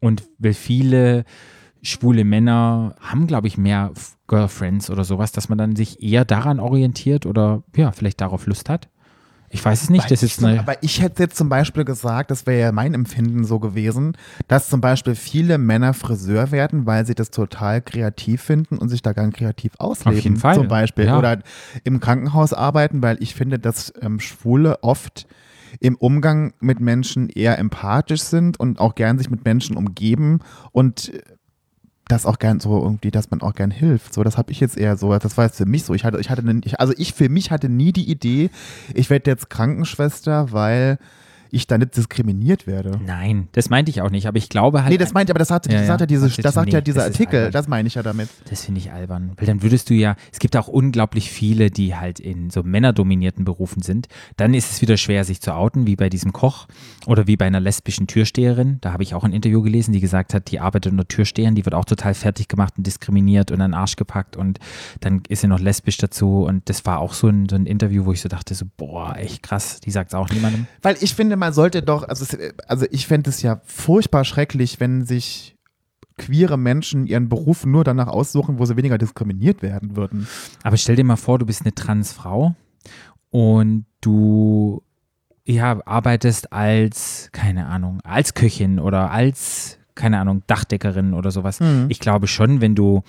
[0.00, 1.24] Und weil viele
[1.82, 3.92] schwule Männer haben, glaube ich, mehr
[4.26, 8.68] Girlfriends oder sowas, dass man dann sich eher daran orientiert oder ja, vielleicht darauf Lust
[8.68, 8.88] hat.
[9.50, 10.60] Ich weiß es nicht, das ist eine.
[10.60, 14.68] Aber ich hätte jetzt zum Beispiel gesagt, das wäre ja mein Empfinden so gewesen, dass
[14.68, 19.12] zum Beispiel viele Männer Friseur werden, weil sie das total kreativ finden und sich da
[19.12, 20.18] ganz kreativ ausleben.
[20.18, 21.06] Auf jeden Fall, Zum Beispiel.
[21.06, 21.18] ja.
[21.18, 21.38] Oder
[21.84, 25.26] im Krankenhaus arbeiten, weil ich finde, dass ähm, Schwule oft
[25.80, 30.40] im Umgang mit Menschen eher empathisch sind und auch gern sich mit Menschen umgeben
[30.72, 31.22] und äh,
[32.08, 34.14] das auch gern so irgendwie, dass man auch gern hilft.
[34.14, 35.94] So, das habe ich jetzt eher so, das war jetzt für mich so.
[35.94, 36.42] Ich hatte, ich hatte,
[36.78, 38.50] also ich für mich hatte nie die Idee,
[38.94, 40.98] ich werde jetzt Krankenschwester, weil
[41.50, 42.98] ich da nicht diskriminiert werde.
[43.04, 44.90] Nein, das meinte ich auch nicht, aber ich glaube halt.
[44.90, 46.04] Nee, das meint aber das sagt, Ja, das sagt ja.
[46.04, 48.28] ja, diese, Das sagt ja nee, dieser das ist Artikel, das meine ich ja damit.
[48.50, 49.32] Das finde ich albern.
[49.36, 53.44] Weil dann würdest du ja, es gibt auch unglaublich viele, die halt in so männerdominierten
[53.44, 54.08] Berufen sind.
[54.36, 56.66] Dann ist es wieder schwer, sich zu outen, wie bei diesem Koch
[57.06, 58.78] oder wie bei einer lesbischen Türsteherin.
[58.80, 61.64] Da habe ich auch ein Interview gelesen, die gesagt hat, die arbeitet unter Türstehern, die
[61.64, 64.58] wird auch total fertig gemacht und diskriminiert und an den Arsch gepackt und
[65.00, 66.44] dann ist sie noch lesbisch dazu.
[66.44, 69.16] Und das war auch so ein, so ein Interview, wo ich so dachte, so, boah,
[69.16, 70.66] echt krass, die sagt es auch niemandem.
[70.82, 72.24] Weil ich finde, man sollte doch, also,
[72.66, 75.56] also ich fände es ja furchtbar schrecklich, wenn sich
[76.16, 80.26] queere Menschen ihren Beruf nur danach aussuchen, wo sie weniger diskriminiert werden würden.
[80.62, 82.54] Aber stell dir mal vor, du bist eine Transfrau
[83.30, 84.82] und du
[85.44, 91.60] ja, arbeitest als, keine Ahnung, als Köchin oder als, keine Ahnung, Dachdeckerin oder sowas.
[91.60, 91.86] Mhm.
[91.88, 93.02] Ich glaube schon, wenn du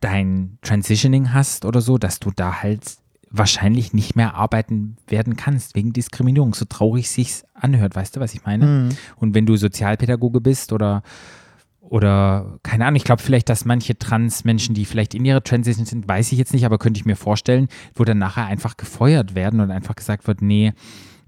[0.00, 2.96] dein Transitioning hast oder so, dass du da halt
[3.32, 8.34] wahrscheinlich nicht mehr arbeiten werden kannst wegen Diskriminierung, so traurig sich's anhört, weißt du, was
[8.34, 8.66] ich meine?
[8.66, 8.88] Mhm.
[9.16, 11.02] Und wenn du Sozialpädagoge bist oder
[11.80, 16.08] oder keine Ahnung, ich glaube vielleicht, dass manche Trans-Menschen, die vielleicht in ihrer Transition sind,
[16.08, 19.60] weiß ich jetzt nicht, aber könnte ich mir vorstellen, wo dann nachher einfach gefeuert werden
[19.60, 20.72] und einfach gesagt wird, nee,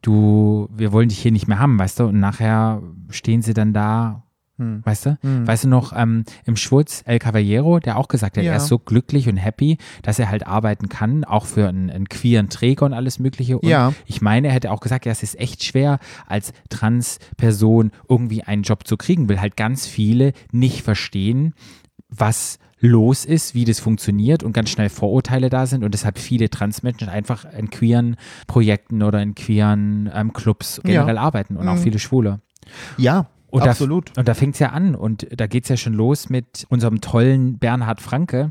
[0.01, 2.05] du, wir wollen dich hier nicht mehr haben, weißt du?
[2.05, 4.24] Und nachher stehen sie dann da,
[4.57, 4.83] Hm.
[4.85, 5.19] weißt du?
[5.23, 5.47] Hm.
[5.47, 8.53] Weißt du noch, ähm, im Schwurz El Caballero, der auch gesagt hat, Ja.
[8.53, 12.09] er ist so glücklich und happy, dass er halt arbeiten kann, auch für einen, einen
[12.09, 13.59] queeren Träger und alles Mögliche.
[13.59, 13.93] Und Ja.
[14.07, 16.53] ich meine, er hätte auch gesagt, ja, es ist echt schwer, als
[16.99, 21.55] Trans-Person irgendwie einen Job zu kriegen, weil halt ganz viele nicht verstehen,
[22.09, 26.51] was los ist, wie das funktioniert und ganz schnell Vorurteile da sind und deshalb viele
[26.51, 31.83] Transmenschen einfach in queeren Projekten oder in queeren ähm, Clubs generell arbeiten und auch Mhm.
[31.83, 32.40] viele Schwule.
[32.99, 34.11] Ja, Und absolut.
[34.14, 36.67] Da, und da fängt es ja an und da geht es ja schon los mit
[36.71, 38.51] unserem tollen Bernhard Franke,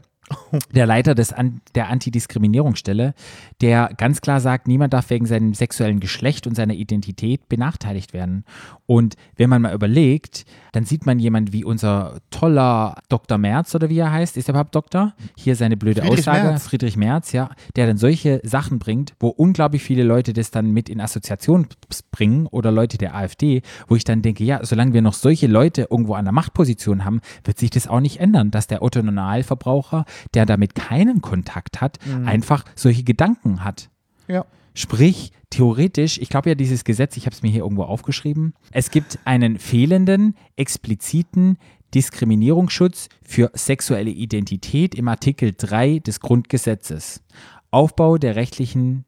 [0.71, 3.13] der Leiter des An der Antidiskriminierungsstelle,
[3.61, 8.45] der ganz klar sagt, niemand darf wegen seinem sexuellen Geschlecht und seiner Identität benachteiligt werden.
[8.85, 13.37] Und wenn man mal überlegt, dann sieht man jemand wie unser toller Dr.
[13.37, 15.13] Merz oder wie er heißt, ist er überhaupt Doktor?
[15.37, 16.67] Hier seine blöde Friedrich Aussage, Merz.
[16.67, 20.89] Friedrich Merz, ja, der dann solche Sachen bringt, wo unglaublich viele Leute das dann mit
[20.89, 21.67] in Assoziation
[22.11, 25.87] bringen oder Leute der AfD, wo ich dann denke, ja, solange wir noch solche Leute
[25.89, 30.05] irgendwo an der Machtposition haben, wird sich das auch nicht ändern, dass der Otto Normalverbraucher,
[30.33, 33.89] der damit keinen Kontakt hat, einfach solche Gedanken hat.
[34.27, 34.45] Ja.
[34.75, 38.89] Sprich, theoretisch, ich glaube ja, dieses Gesetz, ich habe es mir hier irgendwo aufgeschrieben, es
[38.89, 41.57] gibt einen fehlenden, expliziten
[41.93, 47.21] Diskriminierungsschutz für sexuelle Identität im Artikel 3 des Grundgesetzes.
[47.69, 49.05] Aufbau der rechtlichen,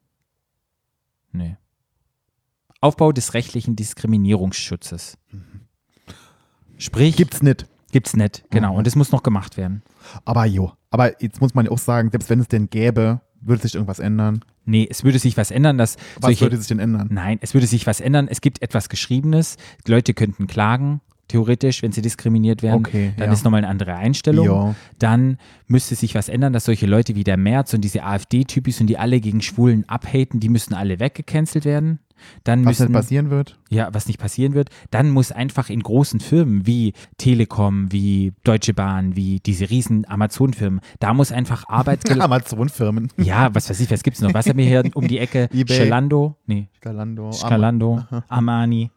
[1.32, 1.58] nee,
[2.82, 5.18] Aufbau des rechtlichen Diskriminierungsschutzes.
[6.78, 7.66] Sprich, Gibt's nicht.
[7.92, 8.78] gibt's nicht, genau, Mhm.
[8.80, 9.82] und es muss noch gemacht werden.
[10.26, 10.74] Aber jo.
[10.96, 14.00] Aber jetzt muss man ja auch sagen, selbst wenn es den gäbe, würde sich irgendwas
[14.00, 14.40] ändern.
[14.64, 17.10] Nee, es würde sich was ändern, dass Was solche, würde sich denn ändern?
[17.12, 18.30] Nein, es würde sich was ändern.
[18.30, 19.58] Es gibt etwas Geschriebenes.
[19.86, 22.86] Die Leute könnten klagen, theoretisch, wenn sie diskriminiert werden.
[22.86, 23.34] Okay, Dann ja.
[23.34, 24.46] ist nochmal eine andere Einstellung.
[24.46, 24.76] Ja.
[25.00, 28.88] Dann müsste sich was ändern, dass solche Leute wie der Merz und diese AfD-Typis und
[28.88, 32.00] die alle gegen Schwulen abhaten, die müssen alle weggecancelt werden.
[32.44, 33.58] Dann Was müssen, nicht passieren wird?
[33.70, 38.74] ja, was nicht passieren wird, dann muss einfach in großen Firmen wie Telekom, wie Deutsche
[38.74, 43.10] Bahn, wie diese riesen Amazon-Firmen, da muss einfach Arbeitsgel Amazon-Firmen.
[43.18, 44.34] Ja, was weiß ich, was gibt's noch?
[44.34, 45.50] Was haben wir hier um die Ecke?
[45.54, 45.76] eBay.
[45.76, 46.38] Scalando?
[46.46, 47.32] Nee, Scalando.
[47.32, 48.92] Scalando, Armani.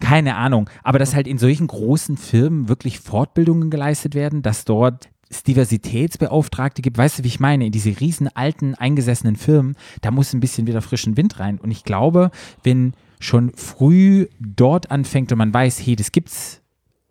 [0.00, 0.68] Keine Ahnung.
[0.82, 6.82] Aber dass halt in solchen großen Firmen wirklich Fortbildungen geleistet werden, dass dort es Diversitätsbeauftragte
[6.82, 10.40] gibt, weißt du, wie ich meine, in diese riesen alten, eingesessenen Firmen, da muss ein
[10.40, 11.58] bisschen wieder frischen Wind rein.
[11.58, 12.30] Und ich glaube,
[12.62, 16.62] wenn schon früh dort anfängt und man weiß, hey, das gibt's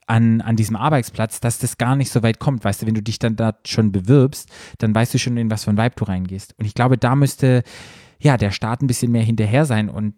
[0.08, 2.64] an, an diesem Arbeitsplatz, dass das gar nicht so weit kommt.
[2.64, 5.64] Weißt du, wenn du dich dann da schon bewirbst, dann weißt du schon, in was
[5.64, 6.54] für ein Vibe du reingehst.
[6.58, 7.64] Und ich glaube, da müsste
[8.20, 10.14] ja der Staat ein bisschen mehr hinterher sein und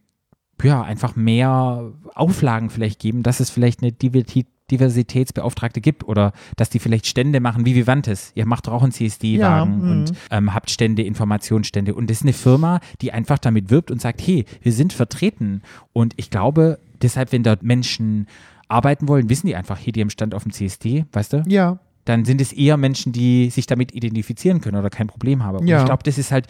[0.63, 6.69] ja, einfach mehr Auflagen vielleicht geben, dass es vielleicht eine Diversität Diversitätsbeauftragte gibt oder dass
[6.69, 8.31] die vielleicht Stände machen wie Vivantes.
[8.35, 9.91] Ihr macht doch auch einen CSD-Wagen Ja, mhm.
[9.91, 11.93] und ähm, habt Stände, Informationsstände.
[11.95, 15.61] Und das ist eine Firma, die einfach damit wirbt und sagt, hey, wir sind vertreten.
[15.93, 18.27] Und ich glaube, deshalb, wenn dort Menschen
[18.67, 21.43] arbeiten wollen, wissen die einfach, hey, die haben Stand auf dem CSD, weißt du?
[21.47, 21.79] Ja.
[22.05, 25.57] dann sind es eher Menschen, die sich damit identifizieren können oder kein Problem haben.
[25.59, 25.79] Und Ja.
[25.79, 26.47] ich glaube, das ist halt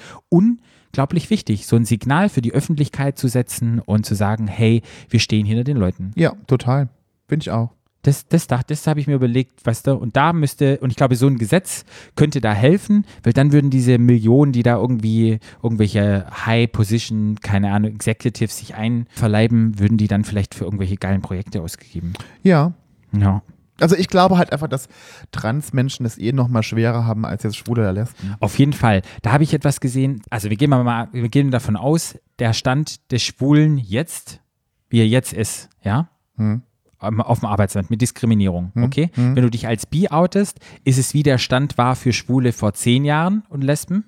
[0.88, 5.19] unglaublich wichtig, so ein Signal für die Öffentlichkeit zu setzen und zu sagen, hey, wir
[5.19, 6.12] stehen hinter den Leuten.
[6.15, 6.89] Ja, total.
[7.28, 7.71] Finde ich auch.
[8.04, 10.95] Das, das, das, das habe ich mir überlegt, weißt du, und da müsste, und ich
[10.95, 11.84] glaube, so ein Gesetz
[12.15, 17.91] könnte da helfen, weil dann würden diese Millionen, die da irgendwie irgendwelche High-Position, keine Ahnung,
[17.91, 22.13] Executives sich einverleiben, würden die dann vielleicht für irgendwelche geilen Projekte ausgegeben.
[22.43, 22.73] Ja.
[23.12, 23.41] Ja.
[23.79, 24.87] Also ich glaube halt einfach, dass
[25.31, 28.35] Transmenschen es eh noch mal schwerer haben als jetzt Schwule oder Lesben.
[28.39, 29.01] Auf jeden Fall.
[29.21, 30.21] Da habe ich etwas gesehen.
[30.29, 34.41] Also wir gehen mal, wir gehen davon aus, der Stand des Schwulen jetzt
[34.89, 36.61] wie er jetzt ist, ja, Hm.
[36.99, 39.09] auf dem Arbeitsland mit Diskriminierung, okay?
[39.15, 42.73] Wenn du dich als bi outest, ist es wie der Stand war für Schwule vor
[42.73, 44.05] zehn Jahren und Lesben.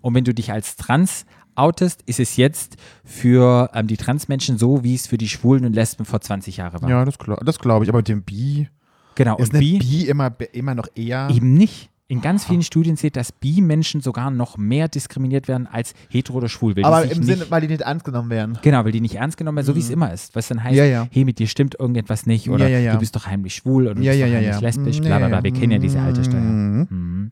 [0.00, 4.82] Und wenn du dich als trans outest, ist es jetzt für ähm, die Transmenschen so,
[4.82, 6.88] wie es für die Schwulen und Lesben vor 20 Jahren war.
[6.88, 7.88] Ja, das, das glaube ich.
[7.90, 8.68] Aber mit dem Bi
[9.14, 11.28] Genau, ist und bi, Bi immer, immer noch eher.
[11.32, 11.90] eben nicht.
[12.10, 16.48] In ganz vielen Studien sieht, dass Bi-Menschen sogar noch mehr diskriminiert werden als hetero oder
[16.48, 16.74] schwul.
[16.82, 18.58] Aber im Sinne, weil die nicht ernst genommen werden.
[18.62, 20.34] Genau, weil die nicht ernst genommen werden, so wie es immer ist.
[20.34, 21.06] Was dann heißt, Ja, ja.
[21.12, 24.00] hey, mit dir stimmt irgendetwas nicht oder Ja, du bist doch heimlich schwul oder du
[24.00, 25.44] bist doch heimlich lesbisch, bla bla bla.
[25.44, 26.40] Wir kennen ja diese alte Steuer.
[26.40, 27.30] Mhm.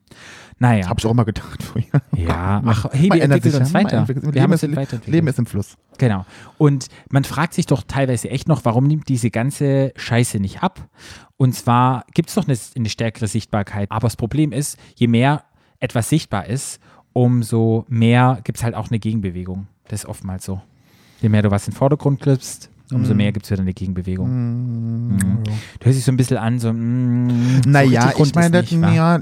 [0.59, 1.85] Naja, Habe ich auch immer gedacht früher.
[2.15, 3.97] ja, ach, hey, wir entwickeln sich uns weiter.
[3.99, 4.33] entwickelt.
[4.33, 5.07] Wir haben Leben uns ist- weiterentwickelt.
[5.07, 5.77] Leben ist im Fluss.
[5.97, 6.25] Genau.
[6.57, 10.87] Und man fragt sich doch teilweise echt noch, warum nimmt diese ganze Scheiße nicht ab?
[11.37, 13.89] Und zwar gibt es doch eine, eine stärkere Sichtbarkeit.
[13.91, 15.43] Aber das Problem ist, je mehr
[15.79, 16.79] etwas sichtbar ist,
[17.13, 19.67] umso mehr gibt es halt auch eine Gegenbewegung.
[19.87, 20.61] Das ist oftmals so.
[21.21, 24.29] Je mehr du was in den Vordergrund klippst, umso mehr gibt es wieder eine Gegenbewegung.
[24.29, 25.43] Mhm.
[25.79, 28.71] Du hörst dich so ein bisschen an, so, mm, so Naja, rund ich meine, ist
[28.71, 29.19] nicht, ja,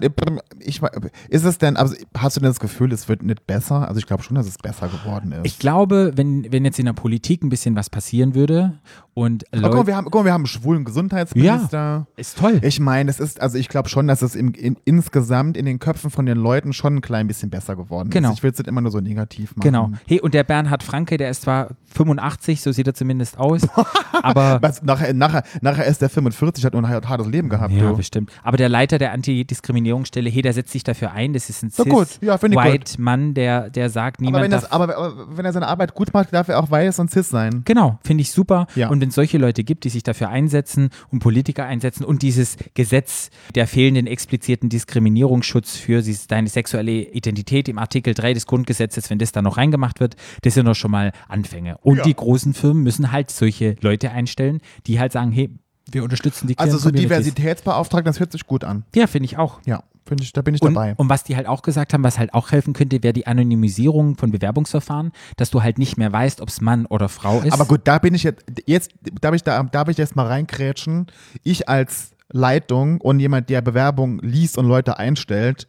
[0.59, 0.81] ich,
[1.29, 3.87] ist es denn, also hast du denn das Gefühl, es wird nicht besser?
[3.87, 5.45] Also ich glaube schon, dass es besser geworden ist.
[5.45, 8.79] Ich glaube, wenn, wenn jetzt in der Politik ein bisschen was passieren würde
[9.17, 12.05] und Aber guck, mal, Leute, wir haben, guck mal, wir haben einen schwulen Gesundheitsminister.
[12.17, 12.59] ist toll.
[12.61, 15.79] Ich meine, es ist, also ich glaube schon, dass es im, in, insgesamt in den
[15.79, 18.29] Köpfen von den Leuten schon ein klein bisschen besser geworden Genau.
[18.29, 18.37] ist.
[18.37, 19.63] Ich will es nicht immer nur so negativ machen.
[19.63, 19.91] Genau.
[20.05, 23.61] Hey, und der Bernhard Franke, der ist zwar 85, so sieht er zumindest aus,
[24.21, 27.73] aber Was, nachher, nachher, nachher ist der 45, hat nur ein hartes Leben gehabt.
[27.73, 27.97] ja, du.
[27.97, 28.31] bestimmt.
[28.43, 31.33] Aber der Leiter der Antidiskriminierungsstelle, hey, der setzt sich dafür ein.
[31.33, 32.19] Das ist ein So cis.
[32.21, 35.67] Ja, white Mann, der, der sagt, aber, niemand wenn das, aber, aber wenn er seine
[35.67, 37.63] Arbeit gut macht, darf er auch weiß und cis sein.
[37.65, 38.67] Genau, finde ich super.
[38.75, 38.89] Ja.
[38.89, 42.57] Und wenn es solche Leute gibt, die sich dafür einsetzen und Politiker einsetzen und dieses
[42.73, 49.17] Gesetz der fehlenden expliziten Diskriminierungsschutz für deine sexuelle Identität im Artikel 3 des Grundgesetzes, wenn
[49.17, 51.77] das da noch reingemacht wird, das sind doch schon mal Anfänge.
[51.83, 52.03] Und Ja.
[52.03, 55.51] die großen Firmen müssen halt solche Leute einstellen, die halt sagen, hey,
[55.91, 56.91] wir unterstützen die Also so.
[56.91, 58.83] Diversitätsbeauftragten, das hört sich gut an.
[58.95, 59.59] Ja, finde ich auch.
[59.65, 60.93] Ja, finde ich, da bin ich Und, dabei.
[60.97, 64.15] und was die halt auch gesagt haben, was halt auch helfen könnte, wäre die Anonymisierung
[64.17, 67.53] von Bewerbungsverfahren, dass du halt nicht mehr weißt, ob es Mann oder Frau ist.
[67.53, 71.07] Aber gut, da bin ich jetzt, jetzt darf ich da, darf ich jetzt mal reinkrätschen.
[71.43, 75.67] Ich als Leitung und jemand, der Bewerbung liest und Leute einstellt,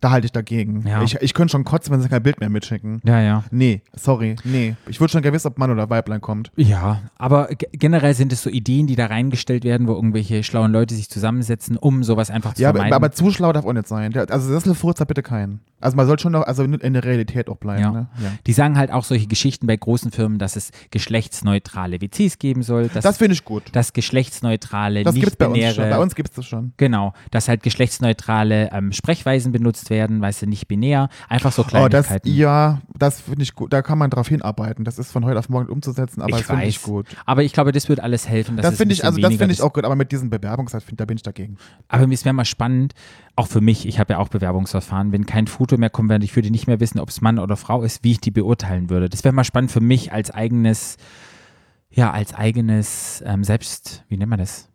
[0.00, 0.84] da halte ich dagegen.
[0.86, 1.02] Ja.
[1.02, 3.00] Ich, ich könnte schon kotzen, wenn sie kein Bild mehr mitschicken.
[3.04, 3.44] Ja, ja.
[3.50, 4.76] Nee, sorry, nee.
[4.88, 6.50] Ich würde schon gerne wissen, ob Mann oder Weiblein kommt.
[6.56, 10.72] Ja, aber ge- generell sind es so Ideen, die da reingestellt werden, wo irgendwelche schlauen
[10.72, 12.94] Leute sich zusammensetzen, um sowas einfach zu Ja, aber, vermeiden.
[12.96, 14.16] aber zu schlau darf auch nicht sein.
[14.16, 15.60] Also Sesselfurz hat bitte keinen.
[15.80, 17.82] Also man soll schon noch, also in der Realität auch bleiben.
[17.82, 17.90] ja.
[17.92, 18.06] Ne?
[18.22, 18.30] ja.
[18.46, 22.88] Die sagen halt auch solche Geschichten bei großen Firmen, dass es geschlechtsneutrale WCs geben soll,
[22.88, 23.64] dass, Das finde ich gut.
[23.72, 25.90] dass geschlechtsneutrale, Das gibt es bei uns schon.
[25.90, 26.72] Bei uns gibt es das schon.
[26.76, 31.88] genau, dass halt geschlechtsneutrale ähm, Sprechweisen benutzt werden, weißt du, nicht binär, einfach so Oh,
[31.88, 32.28] das, Kleinigkeiten.
[32.34, 33.72] ja, das finde ich gut.
[33.72, 34.84] Da kann man drauf hinarbeiten.
[34.84, 37.06] Das ist von heute auf morgen umzusetzen, aber ich das finde ich gut.
[37.24, 38.56] aber ich glaube, das wird alles helfen.
[38.56, 40.84] dass Das es finde ich, also das finde ich auch gut, aber mit diesem Bewerbungsseite,
[40.84, 41.56] find- da bin ich dagegen.
[41.88, 42.94] Aber es wäre mal spannend,
[43.36, 46.34] auch für mich, ich habe ja auch Bewerbungsverfahren, wenn kein Foto mehr kommt, während ich
[46.34, 49.08] würde nicht mehr wissen, ob es Mann oder Frau ist, wie ich die beurteilen würde.
[49.10, 50.96] Das wäre mal spannend für mich als eigenes,
[51.90, 54.68] ja, als eigenes ähm, Selbst, wie nennt man das?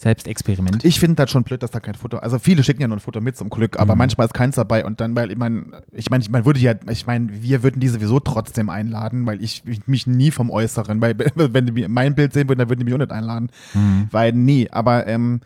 [0.00, 0.84] Selbstexperiment.
[0.84, 3.00] Ich finde das schon blöd, dass da kein Foto, also viele schicken ja nur ein
[3.00, 3.98] Foto mit zum Glück, aber Mhm.
[3.98, 6.74] manchmal ist keins dabei und dann, weil ich meine, ich meine, ich mein, würde ja,
[6.88, 11.00] ich meine, wir würden die sowieso trotzdem einladen, weil ich, ich mich nie vom Äußeren,
[11.00, 14.06] weil wenn die mein Bild sehen würden, dann würden die mich auch nicht einladen, Mhm.
[14.12, 15.40] weil nie, aber ähm,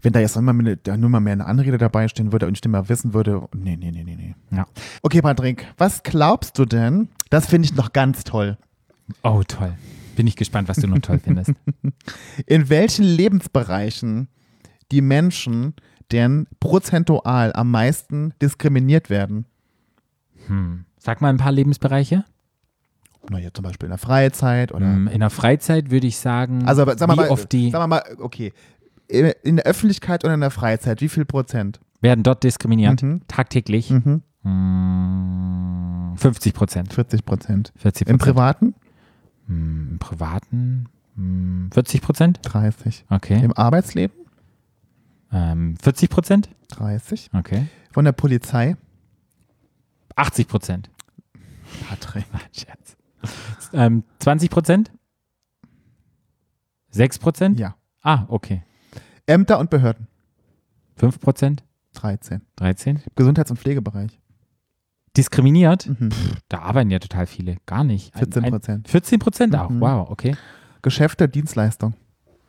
[0.00, 2.56] wenn da jetzt immer mehr, da nur mal mehr eine Anrede dabei stehen würde und
[2.56, 4.34] ich nicht mehr wissen würde, nee, nee, nee, nee, nee.
[4.56, 4.66] Ja.
[5.02, 7.08] Okay, Patrick, was glaubst du denn?
[7.30, 8.58] Das finde ich noch ganz toll.
[9.24, 9.72] Oh, toll.
[10.18, 11.52] Bin ich gespannt, was du noch toll findest.
[12.46, 14.26] In welchen Lebensbereichen
[14.90, 15.74] die Menschen
[16.10, 19.44] denn prozentual am meisten diskriminiert werden?
[20.48, 20.86] Hm.
[20.98, 22.24] Sag mal ein paar Lebensbereiche.
[23.30, 24.86] Na ja, zum Beispiel in der Freizeit oder.
[24.86, 27.70] Hm, In der Freizeit würde ich sagen, Also, aber sag mal, wie mal, oft die
[27.70, 28.52] sag mal, mal, okay.
[29.06, 31.78] In der Öffentlichkeit oder in der Freizeit, wie viel Prozent?
[32.00, 33.20] werden dort diskriminiert, Mhm.
[33.28, 33.90] tagtäglich.
[33.90, 34.22] Mhm.
[34.42, 36.92] Hm, 50 Prozent.
[36.92, 37.72] 40 Prozent.
[37.76, 38.34] 40 Im Prozent.
[38.34, 38.74] Privaten?
[39.48, 42.40] Hm, Im Privaten hm, 40 Prozent.
[42.42, 43.04] 30.
[43.10, 43.42] Okay.
[43.42, 44.16] Im Arbeitsleben?
[45.32, 46.48] Ähm, 40 Prozent.
[46.68, 47.30] 30.
[47.34, 47.66] Okay.
[47.90, 48.76] Von der Polizei?
[50.16, 50.90] 80 Prozent.
[51.88, 52.24] Patrick.
[52.52, 52.96] Scherz.
[53.72, 54.92] Ähm, 20 Prozent?
[56.90, 57.58] 6 Prozent?
[57.58, 57.76] Ja.
[58.02, 58.62] Ah, okay.
[59.26, 60.06] Ämter und Behörden?
[60.96, 61.64] 5 Prozent?
[61.94, 62.42] 13.
[62.56, 63.02] 13?
[63.14, 64.18] Gesundheits- und Pflegebereich?
[65.18, 65.86] Diskriminiert?
[65.86, 66.08] Mhm.
[66.48, 67.56] Da arbeiten ja total viele.
[67.66, 68.14] Gar nicht.
[68.14, 68.88] Ein- 14 ein- Prozent.
[68.88, 69.68] 14 Prozent auch.
[69.68, 69.80] Mhm.
[69.80, 70.36] Wow, okay.
[70.80, 71.94] Geschäfte, Dienstleistung?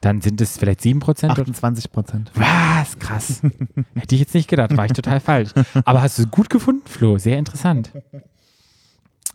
[0.02, 1.32] Dann sind es vielleicht 7 Prozent.
[1.34, 2.32] 28 Prozent.
[2.36, 2.98] Was?
[3.00, 3.42] Krass.
[3.96, 4.78] Hätte ich jetzt nicht gedacht.
[4.78, 5.50] War ich total falsch.
[5.84, 7.18] Aber hast du es gut gefunden, Flo?
[7.18, 7.92] Sehr interessant.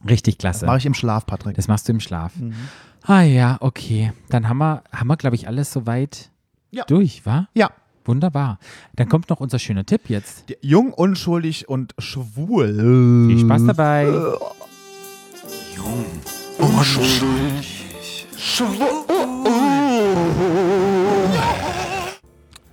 [0.08, 0.66] Richtig klasse.
[0.66, 1.56] Mache ich im Schlaf, Patrick.
[1.56, 2.36] Das machst du im Schlaf.
[2.36, 2.54] Mhm.
[3.02, 4.12] Ah ja, okay.
[4.30, 6.30] Dann haben wir, haben wir glaube ich, alles soweit
[6.70, 6.84] Ja.
[6.84, 7.48] durch, wa?
[7.54, 7.70] Ja.
[8.04, 8.58] Wunderbar.
[8.96, 10.44] Dann kommt noch unser schöner Tipp jetzt.
[10.60, 13.26] Jung, unschuldig und schwul.
[13.28, 14.06] Viel Spaß dabei.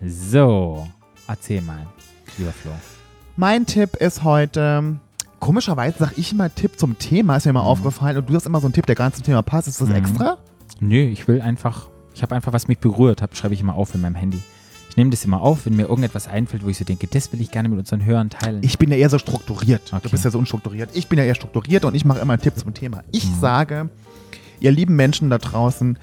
[0.04, 0.88] So,
[1.28, 1.86] erzähl mal,
[2.38, 2.72] lieber Flo.
[3.36, 4.96] Mein Tipp ist heute,
[5.40, 8.18] komischerweise sage ich immer Tipp zum Thema, ist mir mal aufgefallen.
[8.18, 9.68] Und du hast immer so einen Tipp, der gar nicht zum Thema passt.
[9.68, 9.96] Ist das Mhm.
[9.96, 10.38] extra?
[10.80, 13.94] Nö, ich will einfach, ich habe einfach, was mich berührt hat, schreibe ich immer auf
[13.94, 14.40] in meinem Handy.
[14.92, 17.40] Ich nehme das immer auf, wenn mir irgendetwas einfällt, wo ich so denke, das will
[17.40, 18.62] ich gerne mit unseren Hörern teilen.
[18.62, 19.82] Ich bin ja eher so strukturiert.
[19.94, 20.02] Okay.
[20.04, 20.90] Du bist ja so unstrukturiert.
[20.94, 23.02] Ich bin ja eher strukturiert und ich mache immer einen Tipp zum Thema.
[23.12, 23.40] Ich Mhm.
[23.40, 23.90] sage,
[24.60, 25.98] ihr lieben Menschen da draußen,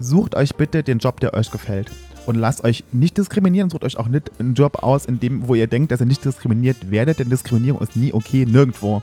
[0.00, 1.92] sucht euch bitte den Job, der euch gefällt.
[2.26, 5.54] Und lasst euch nicht diskriminieren, sucht euch auch nicht einen Job aus, in dem, wo
[5.54, 9.02] ihr denkt, dass ihr nicht diskriminiert werdet, denn Diskriminierung ist nie okay, nirgendwo.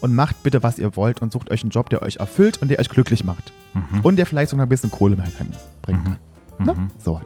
[0.00, 2.68] Und macht bitte, was ihr wollt und sucht euch einen Job, der euch erfüllt und
[2.68, 3.52] der euch glücklich macht.
[3.74, 4.00] Mhm.
[4.00, 5.16] Und der vielleicht sogar ein bisschen Kohle
[5.82, 6.04] bringt.
[6.06, 6.64] Mhm.
[6.64, 6.72] Ne?
[6.74, 6.90] Mhm.
[6.98, 7.22] So was.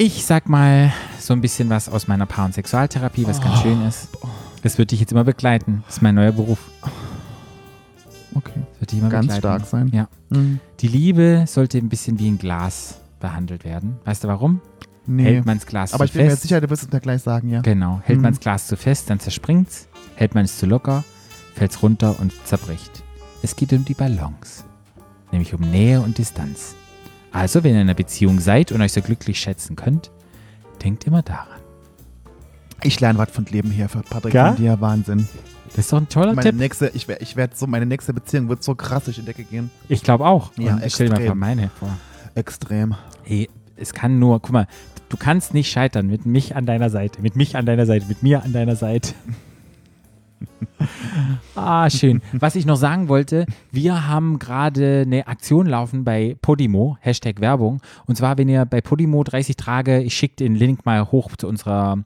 [0.00, 3.84] Ich sag mal so ein bisschen was aus meiner Paar- und Sexualtherapie, was ganz schön
[3.84, 4.08] ist.
[4.62, 5.82] Das wird dich jetzt immer begleiten.
[5.86, 6.58] Das ist mein neuer Beruf.
[8.34, 8.52] Okay.
[8.72, 9.40] Das wird dich immer Ganz begleiten.
[9.40, 9.88] stark sein.
[9.92, 10.08] Ja.
[10.30, 10.60] Mhm.
[10.80, 13.98] Die Liebe sollte ein bisschen wie ein Glas behandelt werden.
[14.04, 14.60] Weißt du warum?
[15.06, 15.24] Nee.
[15.24, 16.42] Hält man das Glas Aber zu ich bin mir fest.
[16.42, 17.60] sicher, du wirst es mir gleich sagen, ja.
[17.62, 18.00] Genau.
[18.04, 18.22] Hält Mhm.
[18.22, 19.88] man das Glas zu fest, dann zerspringt's.
[20.14, 21.02] Hält man es zu locker,
[21.54, 23.02] fällt's runter und zerbricht.
[23.42, 24.62] Es geht um die Balance.
[25.32, 26.74] Nämlich um Nähe und Distanz.
[27.32, 30.10] Also, wenn ihr in einer Beziehung seid und euch so glücklich schätzen könnt,
[30.82, 31.58] denkt immer daran.
[32.82, 34.48] Ich lerne was von Leben hier für Patrick Ja?
[34.48, 34.80] von dir.
[34.80, 35.28] Wahnsinn.
[35.70, 36.58] Das ist doch ein toller Meine Tipp.
[36.58, 39.70] nächste, ich werde werd so, meine nächste Beziehung wird so krass durch die Decke gehen.
[39.88, 40.52] Ich glaube auch.
[40.56, 41.38] Ja, und stell dir mal extrem.
[41.38, 41.90] meine vor.
[42.34, 42.94] Extrem.
[43.24, 44.66] Hey, es kann nur, guck mal,
[45.10, 48.22] du kannst nicht scheitern mit mich an deiner Seite, mit mich an deiner Seite, mit
[48.22, 49.12] mir an deiner Seite.
[51.54, 52.22] ah, schön.
[52.32, 57.80] Was ich noch sagen wollte, wir haben gerade eine Aktion laufen bei Podimo, Hashtag Werbung.
[58.06, 61.48] Und zwar, wenn ihr bei Podimo 30 Tage, ich schicke den Link mal hoch zu
[61.48, 62.04] unserer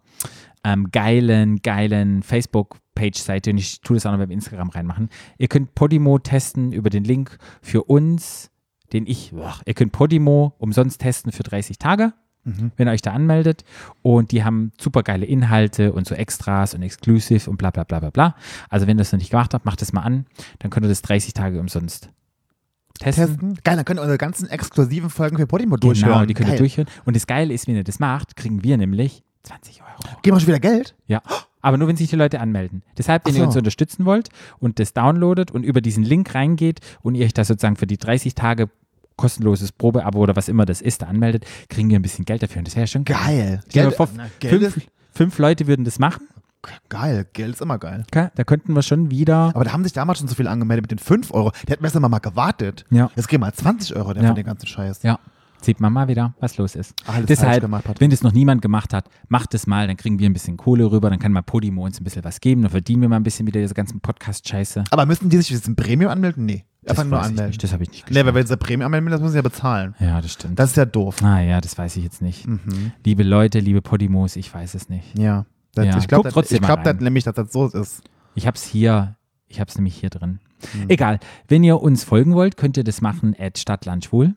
[0.64, 5.08] ähm, geilen, geilen Facebook-Page-Seite und ich tue das auch noch bei Instagram reinmachen.
[5.38, 8.50] Ihr könnt Podimo testen über den Link für uns,
[8.92, 12.12] den ich, boah, ihr könnt Podimo umsonst testen für 30 Tage,
[12.44, 13.64] wenn ihr euch da anmeldet.
[14.02, 18.00] Und die haben super geile Inhalte und so Extras und Exclusive und bla bla bla
[18.00, 18.36] bla bla.
[18.68, 20.26] Also wenn ihr das noch nicht gemacht habt, macht das mal an.
[20.58, 22.10] Dann könnt ihr das 30 Tage umsonst
[22.98, 23.26] testen.
[23.26, 23.58] Testen.
[23.64, 26.12] Geil, dann könnt ihr unsere ganzen exklusiven Folgen für Podimo durchhören.
[26.12, 26.58] Genau, die könnt ihr Geil.
[26.58, 26.88] durchhören.
[27.04, 30.16] Und das Geile ist, wenn ihr das macht, kriegen wir nämlich 20 Euro.
[30.22, 30.94] Geben wir schon wieder Geld?
[31.06, 31.22] Ja,
[31.60, 32.82] aber nur wenn sich die Leute anmelden.
[32.98, 33.46] Deshalb, wenn Ach ihr so.
[33.48, 34.28] uns unterstützen wollt
[34.58, 37.98] und das downloadet und über diesen Link reingeht und ihr euch da sozusagen für die
[37.98, 38.68] 30 Tage
[39.16, 42.58] kostenloses Probeabo oder was immer das ist, da anmeldet, kriegen wir ein bisschen Geld dafür.
[42.60, 43.60] Und das wäre schon Geil.
[43.72, 46.28] Dir Geld, vor, na, Geld fünf, fünf Leute würden das machen.
[46.88, 47.26] geil.
[47.32, 48.04] Geld ist immer geil.
[48.08, 49.50] Okay, da könnten wir schon wieder.
[49.54, 51.50] Aber da haben sich damals schon so viele angemeldet mit den 5 Euro.
[51.66, 52.84] Die hätten besser mal gewartet.
[52.90, 53.10] Ja.
[53.16, 54.28] Jetzt gehen mal 20 Euro der Ja.
[54.28, 55.02] von den ganzen Scheiß.
[55.02, 55.18] Ja,
[55.60, 56.94] sieht man mal wieder, was los ist.
[57.06, 60.28] Alles Deshalb, gemacht, wenn das noch niemand gemacht hat, macht es mal, dann kriegen wir
[60.28, 63.02] ein bisschen Kohle rüber, dann kann mal Podimo uns ein bisschen was geben, dann verdienen
[63.02, 64.84] wir mal ein bisschen wieder diese ganzen Podcast-Scheiße.
[64.90, 66.44] Aber müssen die sich für diesen Premium anmelden?
[66.46, 66.64] Nee.
[66.86, 67.46] Einfach nur anmelden.
[67.48, 69.42] nicht, das habe ich nicht Nee, weil wenn sie Premium anmelden, das müssen sie ja
[69.42, 69.94] bezahlen.
[70.00, 70.58] Ja, das stimmt.
[70.58, 71.22] Das ist ja doof.
[71.22, 72.46] ah ja, das weiß ich jetzt nicht.
[72.46, 72.92] Mhm.
[73.04, 75.16] Liebe Leute, liebe Podimos, ich weiß es nicht.
[75.16, 75.46] Ja.
[75.74, 78.02] Das, Ja, Ich glaube ich glaub, das nämlich, dass das so ist.
[78.34, 79.16] Ich habe es hier,
[79.48, 80.40] ich habe es nämlich hier drin.
[80.88, 81.18] Egal,
[81.48, 84.34] wenn ihr uns folgen wollt, könnt ihr das machen at Stadtlandschwul.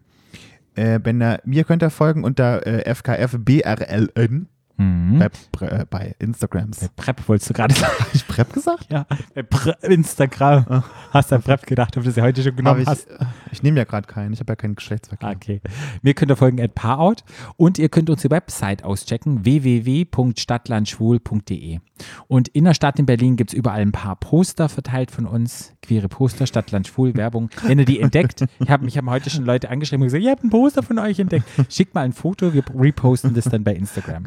[0.76, 4.48] Äh, wenn ihr, mir könnt ihr folgen unter äh, FKFBRLN
[4.78, 5.24] Mhm.
[5.58, 6.80] bei, äh, bei Instagrams.
[6.80, 7.94] Bei Prep wolltest du gerade sagen.
[8.00, 8.88] Hab ich Prep gesagt?
[8.92, 10.84] Ja, bei Pre Instagram.
[11.12, 13.08] Hast du an Prep gedacht, ob du sie heute schon Hab genommen ich hast?
[13.52, 14.34] ich nehme ja gerade keinen.
[14.34, 15.30] Ich habe ja keinen Geschlechtsverkehr.
[15.30, 15.62] Okay.
[16.02, 17.18] Mir könnt ihr folgen at Parout
[17.58, 21.80] und ihr könnt unsere Website auschecken, www.stadtlandschwul.de.
[22.28, 25.72] Und in der Stadt in Berlin gibt es überall ein paar Poster verteilt von uns,
[25.82, 27.50] queere Poster, Stadtland Schwul, Werbung.
[27.64, 30.32] Wenn ihr die entdeckt, ich habe mich haben heute schon Leute angeschrieben und gesagt, ihr
[30.32, 31.46] habt ein Poster von euch entdeckt.
[31.70, 34.26] Schickt mal ein Foto, wir reposten das dann bei Instagram.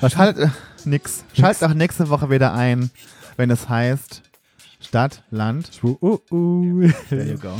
[0.08, 0.48] Schalt, äh,
[0.84, 1.24] nix.
[1.34, 2.90] Schalt auch nächste Woche wieder ein,
[3.36, 4.22] wenn es heißt
[4.80, 5.70] Stadt, Land.
[5.82, 6.90] Uh, uh.
[7.10, 7.54] There you go.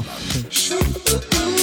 [0.50, 1.59] Shoot.